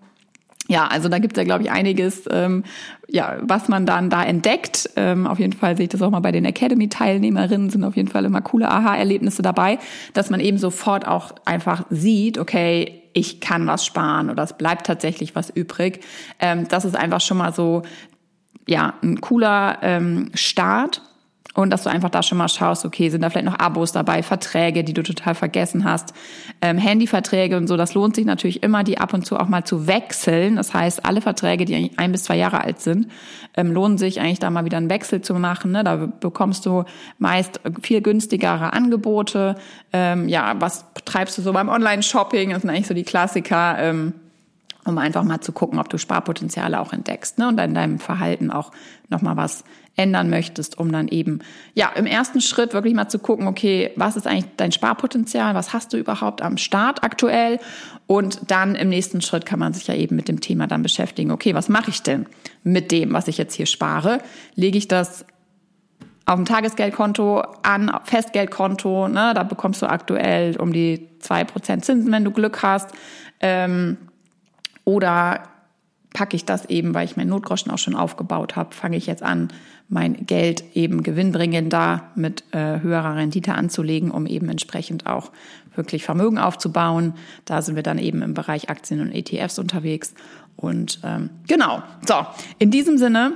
ja, 0.69 0.87
also 0.87 1.09
da 1.09 1.19
gibt 1.19 1.37
es 1.37 1.41
ja, 1.41 1.45
glaube 1.45 1.63
ich, 1.63 1.71
einiges, 1.71 2.25
ähm, 2.31 2.63
ja, 3.09 3.39
was 3.41 3.69
man 3.69 3.87
dann 3.87 4.11
da 4.11 4.23
entdeckt. 4.23 4.91
Ähm, 4.97 5.27
auf 5.27 5.39
jeden 5.39 5.55
Fall 5.55 5.77
sehe 5.79 5.85
ich 5.85 5.89
das 5.89 6.03
auch 6.03 6.11
mal 6.11 6.21
bei 6.21 6.31
den 6.31 6.45
Academy-Teilnehmerinnen, 6.45 7.71
sind 7.71 7.85
auf 7.85 7.97
jeden 7.97 8.09
Fall 8.09 8.27
immer 8.27 8.43
coole 8.43 8.71
Aha-Erlebnisse 8.71 9.41
dabei, 9.41 9.79
dass 10.13 10.29
man 10.29 10.41
eben 10.41 10.59
sofort 10.59 11.07
auch 11.09 11.33
einfach 11.47 11.87
sieht, 11.89 12.37
okay, 12.37 13.03
ich 13.15 13.41
kann 13.41 13.67
was 13.67 13.87
sparen 13.87 14.29
oder 14.29 14.43
es 14.43 14.53
bleibt 14.53 14.87
tatsächlich 14.87 15.35
was 15.35 15.49
übrig. 15.49 16.05
Ähm, 16.39 16.69
das 16.69 16.85
ist 16.85 16.97
einfach 16.97 17.23
schon 17.23 17.39
mal 17.39 17.55
so, 17.55 17.83
ja, 18.67 18.93
ein 19.03 19.23
cooler 19.23 19.79
ähm, 19.81 20.31
Start. 20.35 21.01
Und 21.55 21.71
dass 21.71 21.83
du 21.83 21.91
einfach 21.91 22.11
da 22.11 22.23
schon 22.23 22.39
mal 22.39 22.49
schaust, 22.49 22.85
okay, 22.85 23.09
sind 23.09 23.23
da 23.23 23.31
vielleicht 23.31 23.47
noch 23.47 23.59
Abos 23.59 23.91
dabei, 23.91 24.23
Verträge, 24.23 24.85
die 24.85 24.93
du 24.93 25.03
total 25.03 25.35
vergessen 25.35 25.85
hast, 25.85 26.15
ähm, 26.61 26.79
Handyverträge 26.79 27.57
und 27.57 27.67
so. 27.67 27.77
Das 27.77 27.95
lohnt 27.95 28.15
sich 28.15 28.27
natürlich 28.27 28.63
immer, 28.63 28.85
die 28.85 28.99
ab 28.99 29.13
und 29.15 29.27
zu 29.27 29.37
auch 29.37 29.49
mal 29.49 29.65
zu 29.65 29.87
wechseln. 29.87 30.57
Das 30.57 30.73
heißt, 30.73 31.05
alle 31.05 31.21
Verträge, 31.21 31.65
die 31.65 31.93
ein 31.97 32.13
bis 32.13 32.25
zwei 32.25 32.37
Jahre 32.37 32.61
alt 32.63 32.81
sind, 32.81 33.09
ähm, 33.57 33.73
lohnen 33.73 33.99
sich 33.99 34.21
eigentlich 34.21 34.39
da 34.39 34.51
mal 34.51 34.67
wieder 34.67 34.77
einen 34.77 34.91
Wechsel 34.91 35.21
zu 35.21 35.35
machen. 35.35 35.73
Ne? 35.73 35.83
Da 35.83 35.97
bekommst 35.97 36.65
du 36.67 36.85
meist 37.19 37.61
viel 37.83 38.03
günstigere 38.03 38.73
Angebote. 38.73 39.57
Ähm, 39.93 40.29
ja, 40.29 40.55
was 40.61 40.85
treibst 41.05 41.39
du 41.39 41.43
so 41.43 41.53
beim 41.53 41.69
Online-Shopping? 41.69 42.51
Das 42.51 42.63
sind 42.63 42.71
eigentlich 42.71 42.87
so 42.87 42.95
die 42.95 43.05
Klassiker. 43.05 43.77
Ähm, 43.79 44.15
um 44.85 44.97
einfach 44.97 45.23
mal 45.23 45.41
zu 45.41 45.53
gucken, 45.53 45.79
ob 45.79 45.91
du 45.91 45.99
Sparpotenziale 45.99 46.81
auch 46.81 46.95
entdeckst 46.95 47.39
ne? 47.39 47.49
und 47.49 47.61
in 47.61 47.75
deinem 47.75 47.99
Verhalten 47.99 48.51
auch 48.51 48.73
nochmal 49.11 49.37
was 49.37 49.65
ändern 49.99 50.31
möchtest, 50.31 50.79
um 50.79 50.93
dann 50.93 51.09
eben, 51.09 51.41
ja, 51.75 51.91
im 51.97 52.07
ersten 52.07 52.41
Schritt 52.41 52.73
wirklich 52.73 52.95
mal 52.95 53.09
zu 53.09 53.19
gucken, 53.19 53.49
okay, 53.49 53.91
was 53.97 54.17
ist 54.17 54.27
eigentlich 54.27 54.47
dein 54.57 54.71
Sparpotenzial, 54.71 55.55
was 55.55 55.73
hast 55.73 55.93
du 55.93 55.97
überhaupt 55.97 56.41
am 56.41 56.57
Start 56.57 57.03
aktuell 57.03 57.59
und 58.07 58.51
dann 58.51 58.77
im 58.77 58.89
nächsten 58.89 59.21
Schritt 59.21 59.45
kann 59.45 59.59
man 59.59 59.75
sich 59.75 59.89
ja 59.89 59.95
eben 59.95 60.15
mit 60.15 60.29
dem 60.29 60.41
Thema 60.41 60.69
dann 60.69 60.83
beschäftigen, 60.83 61.33
okay, 61.33 61.53
was 61.55 61.69
mache 61.69 61.91
ich 61.91 62.03
denn 62.03 62.27
mit 62.63 62.93
dem, 62.93 63.13
was 63.13 63.27
ich 63.27 63.39
jetzt 63.39 63.55
hier 63.55 63.67
spare? 63.67 64.21
Lege 64.55 64.79
ich 64.79 64.87
das 64.87 65.27
auf 66.27 66.37
dem 66.37 66.45
Tagesgeldkonto 66.45 67.43
an, 67.63 67.91
Festgeldkonto, 68.05 69.09
ne, 69.09 69.33
da 69.35 69.43
bekommst 69.43 69.83
du 69.83 69.87
aktuell 69.87 70.57
um 70.59 70.73
die 70.73 71.09
zwei 71.19 71.43
Prozent 71.43 71.85
Zinsen, 71.85 72.13
wenn 72.13 72.25
du 72.25 72.31
Glück 72.31 72.63
hast. 72.63 72.91
Ähm, 73.41 73.97
oder 74.85 75.43
packe 76.13 76.37
ich 76.37 76.45
das 76.45 76.67
eben, 76.67 76.95
weil 76.95 77.05
ich 77.05 77.17
mein 77.17 77.29
Notgroschen 77.29 77.71
auch 77.71 77.79
schon 77.79 77.95
aufgebaut 77.95 78.57
habe, 78.57 78.75
fange 78.75 78.97
ich 78.97 79.07
jetzt 79.07 79.23
an, 79.23 79.49
mein 79.89 80.27
Geld 80.27 80.65
eben 80.75 81.03
gewinnbringender 81.03 82.11
mit 82.15 82.45
äh, 82.53 82.81
höherer 82.81 83.17
Rendite 83.17 83.55
anzulegen, 83.55 84.11
um 84.11 84.27
eben 84.27 84.49
entsprechend 84.49 85.07
auch 85.07 85.31
wirklich 85.75 86.05
Vermögen 86.05 86.39
aufzubauen. 86.39 87.15
Da 87.45 87.63
sind 87.63 87.77
wir 87.77 87.83
dann 87.83 87.99
eben 87.99 88.23
im 88.23 88.35
Bereich 88.35 88.69
Aktien 88.69 89.01
und 89.01 89.13
ETFs 89.13 89.59
unterwegs. 89.59 90.15
Und 90.57 91.01
ähm, 91.05 91.31
genau, 91.47 91.83
so, 92.07 92.27
in 92.59 92.71
diesem 92.71 92.99
Sinne 92.99 93.35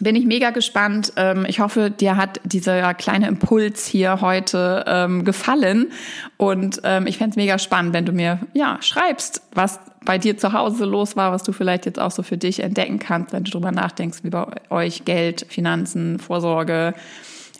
bin 0.00 0.16
ich 0.16 0.24
mega 0.24 0.50
gespannt. 0.50 1.12
Ähm, 1.16 1.44
ich 1.46 1.60
hoffe, 1.60 1.90
dir 1.90 2.16
hat 2.16 2.40
dieser 2.44 2.94
kleine 2.94 3.28
Impuls 3.28 3.86
hier 3.86 4.20
heute 4.20 4.84
ähm, 4.86 5.24
gefallen. 5.24 5.92
Und 6.36 6.80
ähm, 6.84 7.06
ich 7.06 7.18
fände 7.18 7.30
es 7.30 7.36
mega 7.36 7.58
spannend, 7.58 7.92
wenn 7.92 8.06
du 8.06 8.12
mir 8.12 8.40
ja 8.54 8.78
schreibst, 8.80 9.42
was 9.52 9.78
bei 10.04 10.16
dir 10.16 10.38
zu 10.38 10.54
Hause 10.54 10.86
los 10.86 11.16
war, 11.16 11.32
was 11.32 11.42
du 11.42 11.52
vielleicht 11.52 11.84
jetzt 11.84 12.00
auch 12.00 12.10
so 12.10 12.22
für 12.22 12.38
dich 12.38 12.60
entdecken 12.60 12.98
kannst, 12.98 13.32
wenn 13.32 13.44
du 13.44 13.50
drüber 13.50 13.70
nachdenkst, 13.70 14.24
wie 14.24 14.30
bei 14.30 14.46
euch 14.70 15.04
Geld, 15.04 15.46
Finanzen, 15.50 16.18
Vorsorge, 16.18 16.94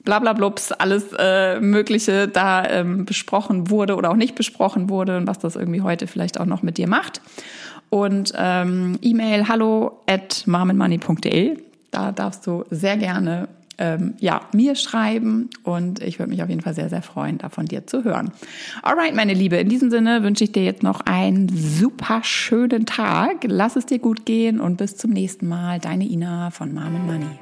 bla 0.04 0.18
bla 0.18 0.32
blups, 0.32 0.72
alles 0.72 1.12
äh, 1.18 1.60
Mögliche 1.60 2.26
da 2.26 2.64
ähm, 2.64 3.04
besprochen 3.04 3.70
wurde 3.70 3.96
oder 3.96 4.10
auch 4.10 4.16
nicht 4.16 4.34
besprochen 4.34 4.88
wurde 4.88 5.18
und 5.18 5.26
was 5.26 5.38
das 5.38 5.56
irgendwie 5.56 5.82
heute 5.82 6.06
vielleicht 6.06 6.40
auch 6.40 6.46
noch 6.46 6.62
mit 6.62 6.78
dir 6.78 6.88
macht. 6.88 7.20
Und 7.90 8.32
ähm, 8.38 8.98
E-Mail 9.02 9.48
hallo 9.48 10.00
at 10.06 10.44
marmenmoney.de 10.46 11.69
da 11.90 12.12
darfst 12.12 12.46
du 12.46 12.64
sehr 12.70 12.96
gerne 12.96 13.48
ähm, 13.80 14.14
ja, 14.20 14.42
mir 14.52 14.76
schreiben 14.76 15.48
und 15.64 16.02
ich 16.02 16.18
würde 16.18 16.30
mich 16.30 16.42
auf 16.42 16.48
jeden 16.50 16.60
Fall 16.60 16.74
sehr, 16.74 16.90
sehr 16.90 17.02
freuen, 17.02 17.38
da 17.38 17.48
von 17.48 17.64
dir 17.64 17.86
zu 17.86 18.04
hören. 18.04 18.30
Alright, 18.82 19.14
meine 19.14 19.32
Liebe, 19.32 19.56
in 19.56 19.70
diesem 19.70 19.90
Sinne 19.90 20.22
wünsche 20.22 20.44
ich 20.44 20.52
dir 20.52 20.62
jetzt 20.62 20.82
noch 20.82 21.00
einen 21.00 21.48
super 21.48 22.20
schönen 22.22 22.84
Tag. 22.84 23.44
Lass 23.44 23.76
es 23.76 23.86
dir 23.86 23.98
gut 23.98 24.26
gehen 24.26 24.60
und 24.60 24.76
bis 24.76 24.96
zum 24.96 25.10
nächsten 25.10 25.48
Mal. 25.48 25.80
Deine 25.80 26.04
Ina 26.04 26.50
von 26.50 26.74
Mom 26.74 27.06
Money. 27.06 27.38